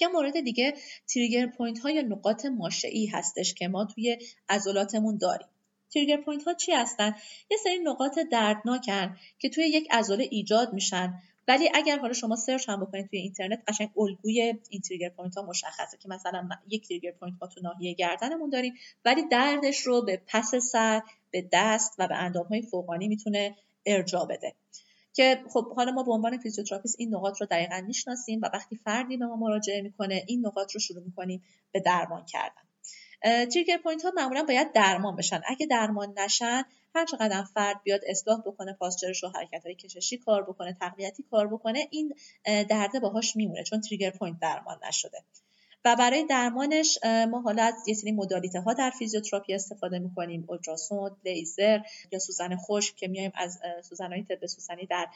[0.00, 0.74] یه مورد دیگه
[1.14, 5.48] trigger point ها یا نقاط ماشه‌ای هستش که ما توی عضلاتمون داریم.
[5.90, 7.14] trigger point ها چی هستن؟
[7.50, 11.14] یه سری نقاط دردناکن که توی یک عضله ایجاد میشن.
[11.48, 15.42] ولی اگر حالا شما search هم بکنید توی اینترنت قشنگ الگوی این trigger point ها
[15.42, 20.22] مشخصه که مثلا یک trigger point ما تو ناحیه گردنمون داریم ولی دردش رو به
[20.26, 24.54] پس سر به دست و به اندام های فوقانی می‌تونه ارجاع بده.
[25.18, 29.16] که خب حالا ما به عنوان فیزیوتراپیست این نقاط رو دقیقا می‌شناسیم و وقتی فردی
[29.16, 32.62] به ما مراجعه می‌کنه این نقاط رو شروع می‌کنیم به درمان کردن.
[33.46, 35.40] trigger point ها معمولا باید درمان بشن.
[35.46, 36.62] اگه درمان نشن
[36.94, 41.22] هر چقدر فرد بیاد اصلاح بکنه posture ش رو حرکت های کششی کار بکنه تقویتی
[41.30, 45.24] کار بکنه این درده باهاش میمونه چون trigger point درمان نشده.
[45.84, 51.16] و برای درمانش ما حالا از یه سری مدالیته ها در فیزیوتراپی استفاده می‌کنیم ultrasound
[51.24, 51.78] لیزر
[52.12, 55.06] یا سوزن خشک که میایم از سوزن های طب سوزنی در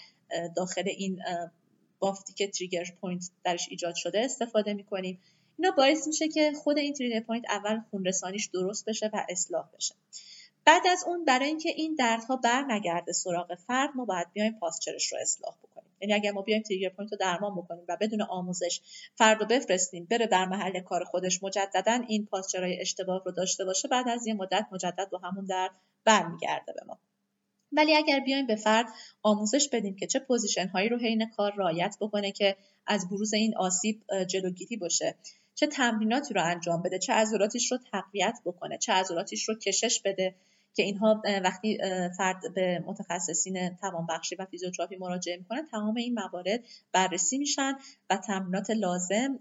[0.57, 1.23] داخل این
[1.99, 5.21] بافتی که trigger point درش ایجاد شده استفاده می‌کنیم.
[5.59, 9.69] اینا باعث میشه که خود این trigger point اول خون رسانیش درست بشه و اصلاح
[9.77, 9.95] بشه.
[10.65, 14.99] بعد از اون برای اینکه این دردها بر نگرده سراغ فرد ما باید بیایم posture
[14.99, 15.91] ش رو اصلاح بکنیم.
[16.01, 18.81] یعنی اگر ما بیایم trigger point رو درمان بکنیم و بدون آموزش
[19.15, 23.65] فرد رو بفرستیم بره در محل کار خودش مجددا این posture های اشتباه رو داشته
[23.65, 25.71] باشه بعد از یه مدت مجدد با همون درد
[26.05, 26.99] برمیگرده به ما.
[27.73, 28.87] ولی اگر بیایم به فرد
[29.23, 33.57] آموزش بدیم که چه position هایی رو حین کار رعایت بکنه که از بروز این
[33.57, 35.15] آسیب جلوگیری باشه
[35.55, 40.35] چه تمریناتی رو انجام بده چه عضلاتش رو تقویت بکنه چه عضلاتش رو کشش بده
[40.75, 41.79] که اینها وقتی
[42.19, 46.61] فرد به متخصصین توانبخشی و فیزیوتراپی مراجعه می‌کنن تمام این موارد
[46.93, 47.73] بررسی میشن
[48.11, 49.39] و تمرینات لازم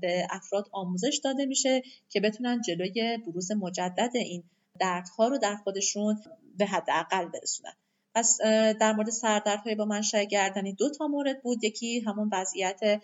[0.00, 4.42] به افراد آموزش داده میشه که بتونن جلوی بروز مجدد این
[4.80, 6.20] دردها رو در خودشون
[6.58, 7.72] به حداقل برسونن.
[8.14, 8.38] پس
[8.80, 11.64] در مورد سردردهای با منشأ گردنی دو تا مورد بود.
[11.64, 13.02] یکی همون وضعیت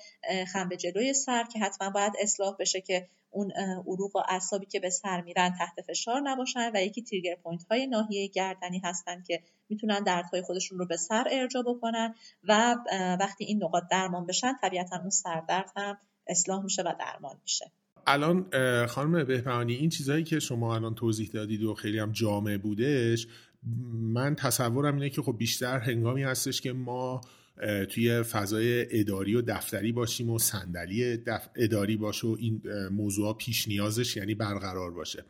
[0.52, 3.52] خم به جلوی سر که حتما باید اصلاح بشه که اون
[3.86, 7.86] عروق و اعصابی که به سر میرن تحت فشار نباشن و یکی trigger point های
[7.86, 12.76] ناحیه گردنی هستن که می‌تونن دردهای خودشون رو به سر ارجاع بکنن و
[13.20, 17.70] وقتی این نقاط درمان بشن طبیعتا اون سردرد هم اصلاح میشه و درمان میشه.
[18.06, 18.46] الان
[18.86, 23.26] خانم بهبهانی این چیزهایی که شما الان توضیح دادید و خیلی هم جامع بودش
[23.92, 27.20] من تصورم اینه که خب بیشتر هنگامی هستش که ما
[27.88, 31.18] توی فضای اداری و دفتری باشیم و صندلی
[31.56, 35.24] اداری باشه و این موضوع پیش نیازش یعنی برقرار باشه.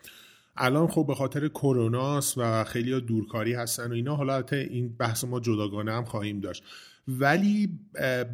[0.56, 5.40] الان خب به خاطر کروناست و خیلی دورکاری هستن و اینا حالا این بحث ما
[5.40, 6.64] جداگانه هم خواهیم داشت.
[7.08, 7.78] ولی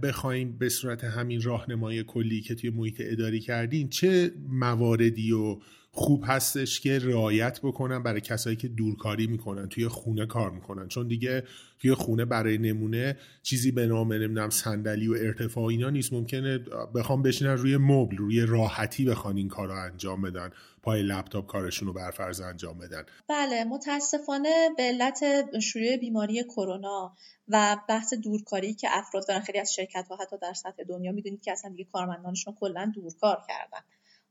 [0.02, 5.58] بخوایم به صورت همین راهنمای کلی که توی محیط اداری کردین چه مواردی و
[5.98, 10.88] خوب هستش که رعایت بکنن برای کسایی که دورکاری می‌کنن توی خونه کار می‌کنن.
[10.88, 11.44] چون دیگه
[11.78, 16.12] توی خونه برای نمونه چیزی به نام نمی‌دونم صندلی و ارتفاع اینا نیست.
[16.12, 16.58] ممکنه
[16.94, 20.50] بخوام بشینن روی مبل روی راحتی بخوان این کار رو انجام بدن.
[20.82, 23.02] پای لپتاپ کارشون رو برفرض انجام بدن.
[23.28, 25.20] بله متاسفانه به علت
[25.60, 27.16] شیوع بیماری کرونا
[27.48, 31.42] و بحث دورکاری که افراد دارن خیلی از شرکت ها حتی در سطح دنیا می‌دونید
[31.42, 33.84] که اصلا دیگه کارمندانشون کلا دورکار کردن.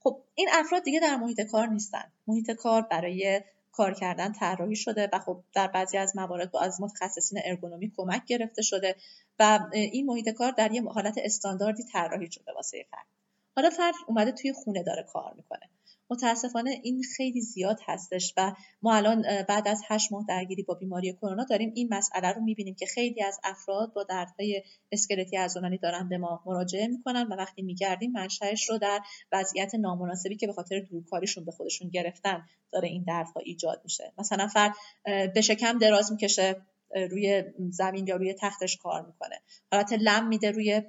[0.06, 2.12] خب این افراد دیگه در محیط کار نیستن.
[2.28, 3.42] محیط کار برای
[3.72, 8.26] کار کردن طراحی شده و خب در بعضی از موارد با از متخصصین ارگونومی کمک
[8.26, 8.96] گرفته شده
[9.40, 13.06] و این محیط کار در یه حالت استانداردی طراحی شده واسه فرد.
[13.56, 15.70] حالا فرد اومده توی خونه داره کار می‌کنه.
[16.10, 21.14] متاسفانه این خیلی زیاد هستش و ما الان بعد از هشت ماه درگیری با بیماری
[21.14, 21.72] کرونا داریم.
[21.76, 26.44] این مسئله رو می‌بینیم که خیلی از افراد با دردهای اسکلتی عضلانی دارن به ما
[26.46, 31.52] مراجعه می‌کنن و وقتی میگردیم منشأش رو در وضعیت نامناسبی که به خاطر دورکاریشون به
[31.52, 34.14] خودشون گرفتن داره این دردها ایجاد میشه.
[34.18, 34.74] مثلا فرد
[35.34, 36.62] به شکم دراز می‌کشه.
[36.96, 39.42] روی زمین یا روی تختش کار می‌کنه.
[39.72, 40.82] حالت لم میده روی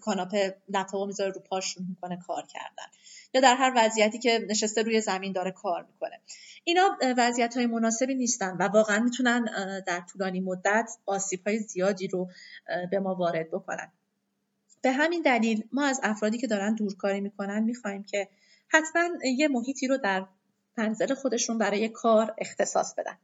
[0.00, 2.86] کاناپه لپتاپ می‌ذاره رو پاش می‌کنه کار کردن.
[3.34, 6.20] یا در هر وضعیتی که نشسته روی زمین داره کار می‌کنه.
[6.64, 9.44] اینا وضعیت های مناسبی نیستن و واقعا می‌تونن
[9.86, 12.30] در طولانی مدت آسیب های زیادی رو
[12.90, 13.92] به ما وارد بکنن.
[14.82, 18.28] به همین دلیل ما از افرادی که دارن دورکاری می‌کنن می‌خوایم که
[18.68, 20.26] حتما یه محیطی رو در
[20.76, 23.18] منزل خودشون برای کار اختصاص بدن.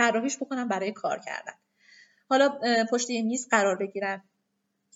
[0.00, 1.52] طراحیش بکنن برای کار کردن.
[2.28, 2.58] حالا
[2.90, 4.22] پشت یه میز قرار بگیرن.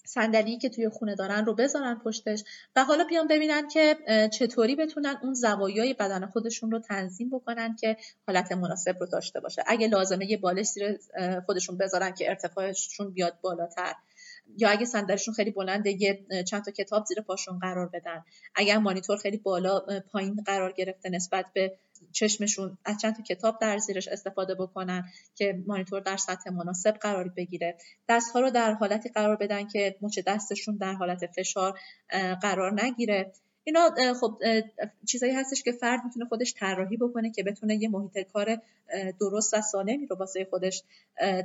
[0.07, 2.45] صندلی که توی خونه دارن رو بذارن پشتش
[2.77, 3.97] و حالا بیان ببینن که
[4.33, 9.65] چطوری بتونن اون زوایای بدن خودشون رو تنظیم بکنن که حالت مناسب رو داشته باشه.
[9.67, 10.99] اگه لازمه یه بالش زیر
[11.47, 13.95] خودشون بذارن که ارتفاعشون بیاد بالاتر.
[14.57, 18.25] یا اگه صندلیشون خیلی بلنده یه چند تا کتاب زیر پاشون قرار بدن.
[18.55, 19.81] اگر مانیتور خیلی بالا
[20.13, 21.77] پایین قرار گرفته نسبت به
[22.13, 25.05] چشمشون از چند تا کتاب در زیرش استفاده بکنن
[25.35, 27.77] که مانیتور در سطح مناسب قرار بگیره.
[28.09, 31.79] دستها رو در حالتی قرار بدن که مچ دستشون در حالت فشار
[32.43, 33.33] قرار نگیره.
[33.65, 34.39] اینا خب
[35.07, 38.59] چیزایی هستش که فرد می‌تونه خودش طراحی بکنه که بتونه یه محیط کار
[39.21, 40.83] درست و سالمی رو واسه خودش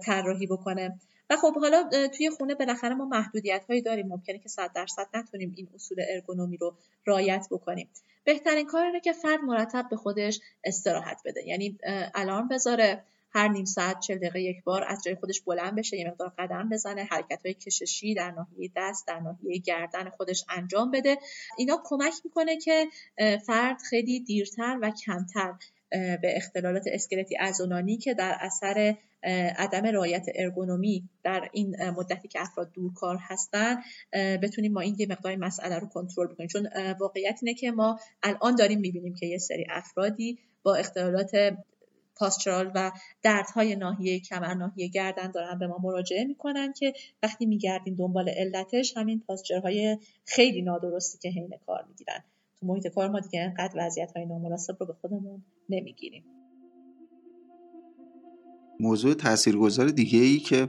[0.05, 0.99] طراحی بکنه.
[1.29, 4.07] و خب حالا توی خونه بالاخره ما محدودیت هایی داریم.
[4.07, 7.89] ممکنه که صد درصد نتونیم این اصول ارگونومی رو رعایت بکنیم.
[8.23, 11.47] بهترین کار اینه که فرد مرتب به خودش استراحت بده.
[11.47, 11.77] یعنی
[12.15, 16.07] الان بذاره هر نیم ساعت چل دقیقه یک بار از جای خودش بلند بشه یه
[16.07, 21.17] مقدار قدم بزنه حرکت های کششی در ناحیه دست در ناحیه گردن خودش انجام بده.
[21.57, 22.87] اینا کمک می‌کنه که
[23.45, 25.53] فرد خیلی دیرتر و کمتر
[25.91, 28.95] به اختلالات اسکلتی ازونانی که در اثر
[29.57, 33.75] عدم رعایت ارگونومی در این مدتی که افراد دورکار هستن
[34.13, 36.47] بتونیم ما این یه مقدار مسئله رو کنترل بکنیم.
[36.47, 36.69] چون
[36.99, 41.31] واقعیت اینه که ما الان داریم می‌بینیم که یه سری افرادی با اختلالات
[42.15, 47.95] پاسترال و دردهای ناحیه کمر ناحیه گردن دارن به ما مراجعه می‌کنن که وقتی میگردیم
[47.95, 52.23] دنبال علتش همین پاسترهای خیلی نادرستی که حین کار می‌گیرن.
[52.59, 56.23] تو محیط کار ما دیگه انقدر وضعیت های نامناسب رو به خودمون نمی‌گیریم.
[58.79, 60.67] موضوع تاثیرگذار دیگه ای که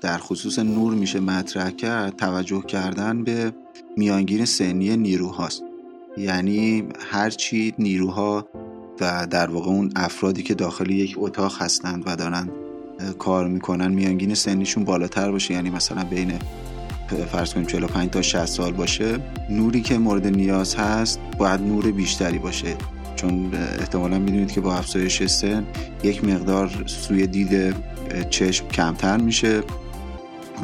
[0.00, 3.52] در خصوص نور میشه مطرح کرد توجه کردن به
[3.96, 5.62] میانگین سنی نیروهاست.
[6.16, 8.48] یعنی هرچی نیروها
[9.00, 12.50] و در واقع اون افرادی که داخل یک اتاق هستند و دارن
[13.18, 15.54] کار می‌کنن میانگین سنیشون بالاتر باشه.
[15.54, 16.32] یعنی مثلا بین
[17.14, 19.18] فرض کنیم 45 تا 60 سال باشه
[19.50, 22.74] نوری که مورد نیاز هست باید نور بیشتری باشه.
[23.16, 25.66] چون احتمالا می‌دونید که با افزایش سن
[26.02, 27.74] یک مقدار سوی دید
[28.30, 29.62] چشم کمتر میشه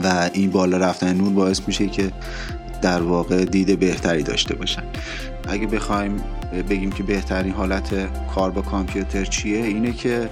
[0.04, 2.12] و این بالا رفتن نور باعث میشه که
[2.82, 4.82] در واقع دید بهتری داشته باشن.
[5.48, 6.16] اگه بخوایم
[6.70, 10.28] بگیم که بهترین حالت کار با کامپیوتر چیه اینه که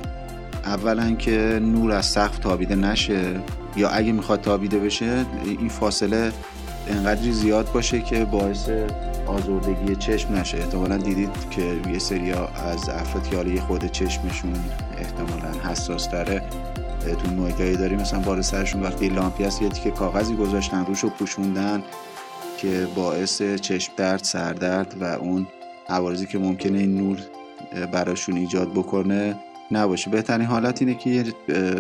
[0.65, 3.41] اولا که نور از سقف تابیده نشه.
[3.77, 6.33] یا اگه می‌خواد تابیده بشه این فاصله
[6.89, 8.69] انقدری زیاد باشه که باعث
[9.27, 10.59] آزردگی چشم نشه.
[10.59, 14.55] احتمالا دیدید که یه سری از افراد که خود چشمشون
[14.99, 16.43] احتمالا حساس داره
[17.25, 21.09] تو محیطایی داریم مثلا بار سرشون وقتی لامپی هست یه تیکه کاغذی گذاشتن روش رو
[21.09, 21.83] پوشوندن
[22.59, 25.47] که باعث چشم درد سردرد و اون
[25.89, 27.19] عوارضی که ممکنه این نور
[27.93, 29.37] براشون ایجاد بکنه
[29.71, 30.11] نباشه.
[30.11, 31.25] بهترین حالت اینه که یه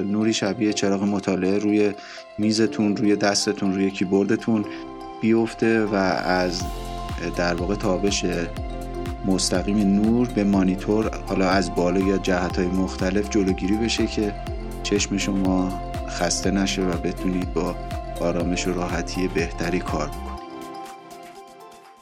[0.01, 1.93] نوری شبیه چراغ مطالعه روی
[2.39, 4.65] میزتون روی دستتون روی کیبوردتون
[5.21, 6.63] بیفته و از
[7.37, 8.25] در واقع تابش
[9.27, 14.35] مستقیم نور به مانیتور حالا از بالا یا جهت های مختلف جلوگیری بشه که
[14.83, 17.77] چشم شما خسته نشه و بتونید با
[18.21, 20.37] آرامش و راحتی بهتری کار بکنید.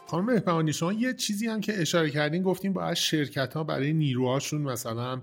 [0.07, 4.61] خانم بهبهانی شما یه چیزی هم که اشاره کردین گفتیم باید شرکت ها برای نیروهاشون
[4.63, 5.21] مثلا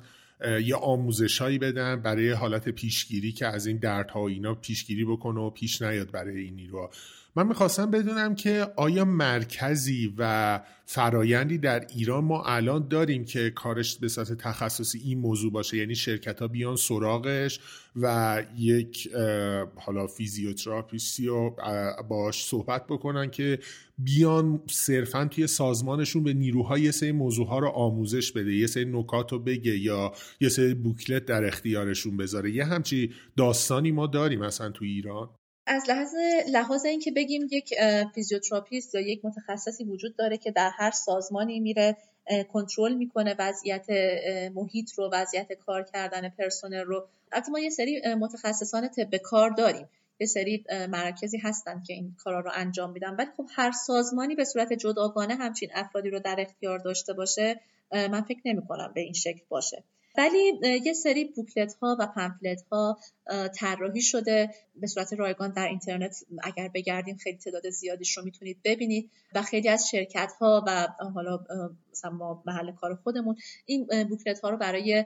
[0.63, 5.49] یه آموزش هایی بدن برای حالت پیشگیری که از این دردها اینا پیشگیری بکنه و
[5.49, 6.89] پیش نیاد برای این نیروها.
[7.35, 13.97] من می‌خواستم بدونم که آیا مرکزی و فرایندی در ایران ما الان داریم که کارش
[13.97, 17.59] به صورت تخصصی این موضوع باشه؟ یعنی شرکت ها بیان سراغش
[17.95, 19.09] و یک
[19.75, 21.55] حالا فیزیوتراپیستی رو
[22.09, 23.59] باش صحبت بکنن که
[23.97, 28.85] بیان صرفا توی سازمانشون به نیروهای یه سری موضوع ها رو آموزش بده یه سری
[28.85, 30.11] نکات رو بگه یا
[30.41, 32.51] یه سری booklet در اختیارشون بذاره.
[32.51, 35.29] یه همچی داستانی ما داریم مثلا تو ایران.
[35.73, 36.15] از لحاظ
[36.49, 37.73] لحاظ اینکه بگیم یک
[38.15, 41.97] فیزیوتراپیست یا یک متخصصی وجود داره که در هر سازمانی میره
[42.53, 43.85] کنترل می‌کنه وضعیت
[44.55, 47.07] محیط رو وضعیت کار کردن پرسنل رو.
[47.31, 49.89] البته ما یه سری متخصصان طب کار داریم.
[50.19, 53.15] یه سری مرکزی هستن که این کارا رو انجام میدن.
[53.15, 57.59] ولی خب هر سازمانی به صورت جداگانه همچین افرادی رو در اختیار داشته باشه
[57.91, 59.83] من فکر نمی کنم به این شکل باشه.
[60.17, 62.99] ولی یه سری بوکلت ها و پمفلت ها
[63.59, 64.49] طراحی شده.
[64.75, 69.11] به صورت رایگان در اینترنت اگر بگردین خیلی تعداد زیادیش رو می‌تونید ببینید.
[69.35, 71.39] و خیلی از شرکت ها و حالا
[71.91, 73.35] مثلا ما محل کار خودمون
[73.65, 75.05] این بوکلت ها رو برای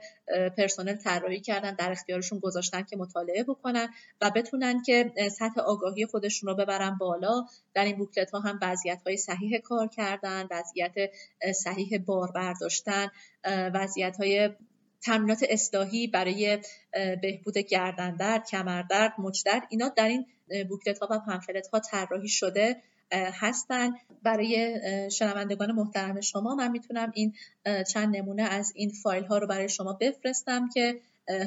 [0.56, 3.88] پرسنل طراحی کردن در اختیارشون گذاشتن که مطالعه بکنن
[4.20, 7.46] و بتونن که سطح آگاهی خودشون رو ببرن بالا.
[7.74, 10.94] در این بوکلت ها هم وضعیت های صحیح کار کردن وضعیت
[11.54, 13.08] صحیح بار برداشتن
[13.74, 14.50] وضعیت های
[15.06, 16.58] تمرینات اصلاحی برای
[17.22, 20.26] بهبود گردندرد، کمردرد، مچدرد اینا در این
[20.68, 22.76] بوکلت ها و پنفلت ها طراحی شده
[23.12, 23.90] هستن.
[24.22, 24.80] برای
[25.10, 27.34] شنوندگان محترم شما من می‌تونم این
[27.92, 31.00] چند نمونه از این فایل ها رو برای شما بفرستم که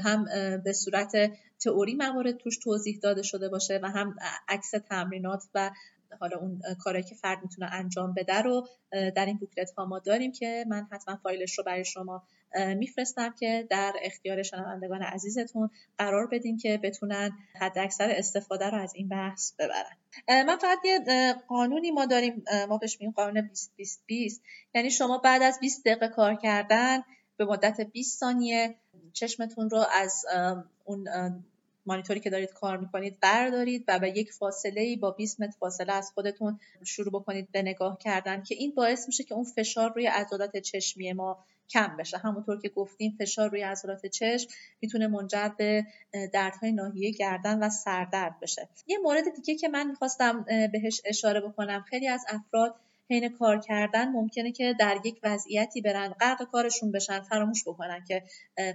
[0.04, 0.26] هم
[0.64, 1.12] به صورت
[1.60, 4.16] تئوری موارد توش توضیح داده شده باشه و هم
[4.48, 5.72] عکس تمرینات و
[6.20, 10.32] حالا اون کاری که فرد می‌تونه انجام بده رو در این بوکلت ها ما داریم
[10.32, 12.24] که من حتما فایلش رو برای شما
[12.56, 17.32] میفرستم که در اختیار شنوندگان عزیزتون قرار بدیم که بتونن
[17.62, 19.98] حد اکثر استفاده رو از این بحث ببرن.
[20.28, 24.42] من فقط یه قانونی ما داریم ما بهش میگیم قانون 20 20 20
[24.76, 27.04] یعنی شما بعد از 20 دقیقه کار کردن
[27.38, 28.76] به مدت 20 ثانیه
[29.14, 30.26] چشمتون رو از
[30.86, 31.08] اون
[31.86, 35.94] مانیتوری که دارید کار می‌کنید بردارید و به یک فاصله ای با 20 متر فاصله
[35.94, 40.08] از خودتون شروع بکنید به نگاه کردن که این باعث میشه که اون فشار روی
[40.08, 42.18] عضلات چشمی ما کم بشه.
[42.18, 44.50] همونطور که گفتیم فشار روی عضلات چشم
[44.82, 45.86] می‌تونه منجر به
[46.34, 48.68] دردهای ناحیه گردن و سردرد بشه.
[48.88, 52.76] یه مورد دیگه که من می‌خواستم بهش اشاره بکنم خیلی از افراد
[53.10, 58.24] حین کار کردن ممکنه که در یک وضعیتی برن غرق کارشون بشن فراموش بکنن که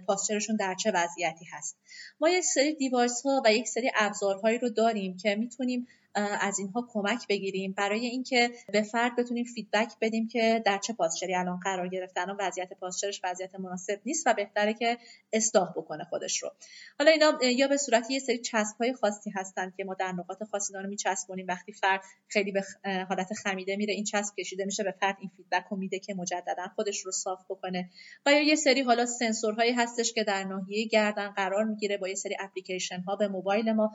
[0.06, 1.76] posture شون در چه وضعیتی هست.
[2.20, 6.88] ما یک سری device ها و یک سری ابزارهایی رو داریم که می‌تونیم از اینها
[6.92, 7.72] کمک بگیریم.
[7.72, 12.30] برای اینکه به فرد بتونیم feedback بدیم که در چه posture ی الان قرار گرفتن
[12.30, 14.98] و وضعیت posture ش وضعیت مناسب نیست و بهتره که
[15.32, 16.50] اصلاح بکنه خودش رو.
[16.98, 20.42] حالا اینا یا به صورت یه سری چسب های خاصی هستن که ما در نقاط
[20.50, 22.62] خاصی رو میچسبونیم وقتی فرد خیلی به
[23.08, 26.66] حالت خمیده میره این چسب کشیده میشه به فرد این feedback رو میده که مجددا
[26.74, 27.90] خودش رو صاف بکنه.
[28.26, 31.96] و یا یه سری حالا سنسورهایی هستش که در ناحیه گردن قرار می‌گیره.
[31.96, 33.94] با یه سری اپلیکیشن ها به موبایل ما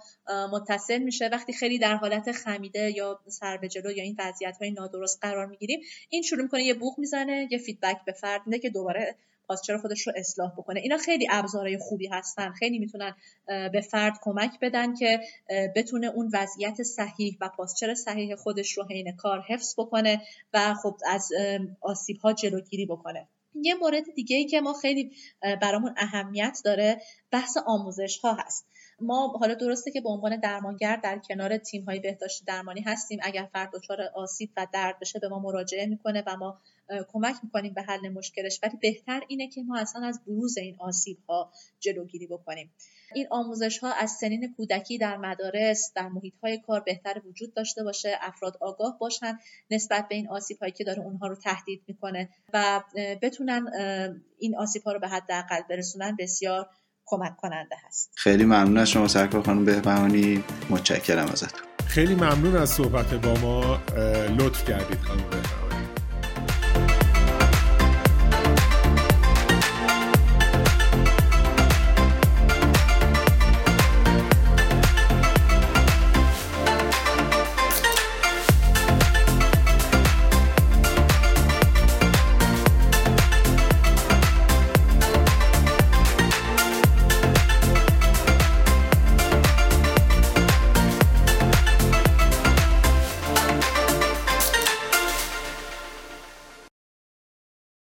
[0.52, 1.28] متصل میشه.
[1.28, 5.46] وقتی خیلی در حالت خمیده یا سر به جلو یا این وضعیت های نادرست قرار
[5.46, 5.80] می‌گیریم
[6.10, 9.16] این شروع می‌کنه یه بوق می‌زنه یه فیدبک به فرد میده که دوباره
[9.48, 10.80] پاسچر خودش رو اصلاح بکنه.
[10.80, 12.52] اینا خیلی ابزارهای خوبی هستن.
[12.52, 13.16] خیلی می‌تونن
[13.48, 15.20] به فرد کمک بدن که
[15.76, 20.22] بتونه اون وضعیت صحیح و پاسچر صحیح خودش رو حین کار حفظ بکنه
[20.54, 21.30] و خب از
[21.82, 23.28] آسیب ها جلوگیری بکنه.
[23.56, 25.12] یه مورد دیگه ای که ما خیلی
[25.62, 27.02] برامون اهمیت داره
[27.32, 28.66] بحث آموزش ها هست.
[29.02, 33.20] ما حالا درسته که به عنوان درمانگر در کنار تیم های بهداشتی درمانی هستیم.
[33.24, 36.62] اگر فرد دچار آسیب و درد بشه به ما مراجعه می‌کنه و ما
[37.14, 38.60] کمک می‌کنیم به حل مشکلش.
[38.64, 42.72] ولی بهتر اینه که ما اصلا از بروز این آسیب ها جلوگیری بکنیم.
[43.14, 47.84] این آموزش ها از سنین کودکی در مدارس در محیط های کار بهتر وجود داشته
[47.84, 48.18] باشه.
[48.22, 49.40] افراد آگاه باشن
[49.72, 52.84] نسبت به این آسیب هایی که داره اونها رو تهدید می‌کنه و
[53.22, 53.68] بتونن
[54.40, 56.70] این آسیب ها رو به حداقل برسونن بسیار
[57.10, 58.12] کمک کننده هست.
[58.16, 60.44] خیلی ممنون از شما سرکار خانم بهبهانی.
[60.70, 61.60] متشکرم ازتون.
[61.88, 63.78] خیلی ممنون از صحبت با ما.
[64.38, 65.69] لطف کردید خانم بهبهانی.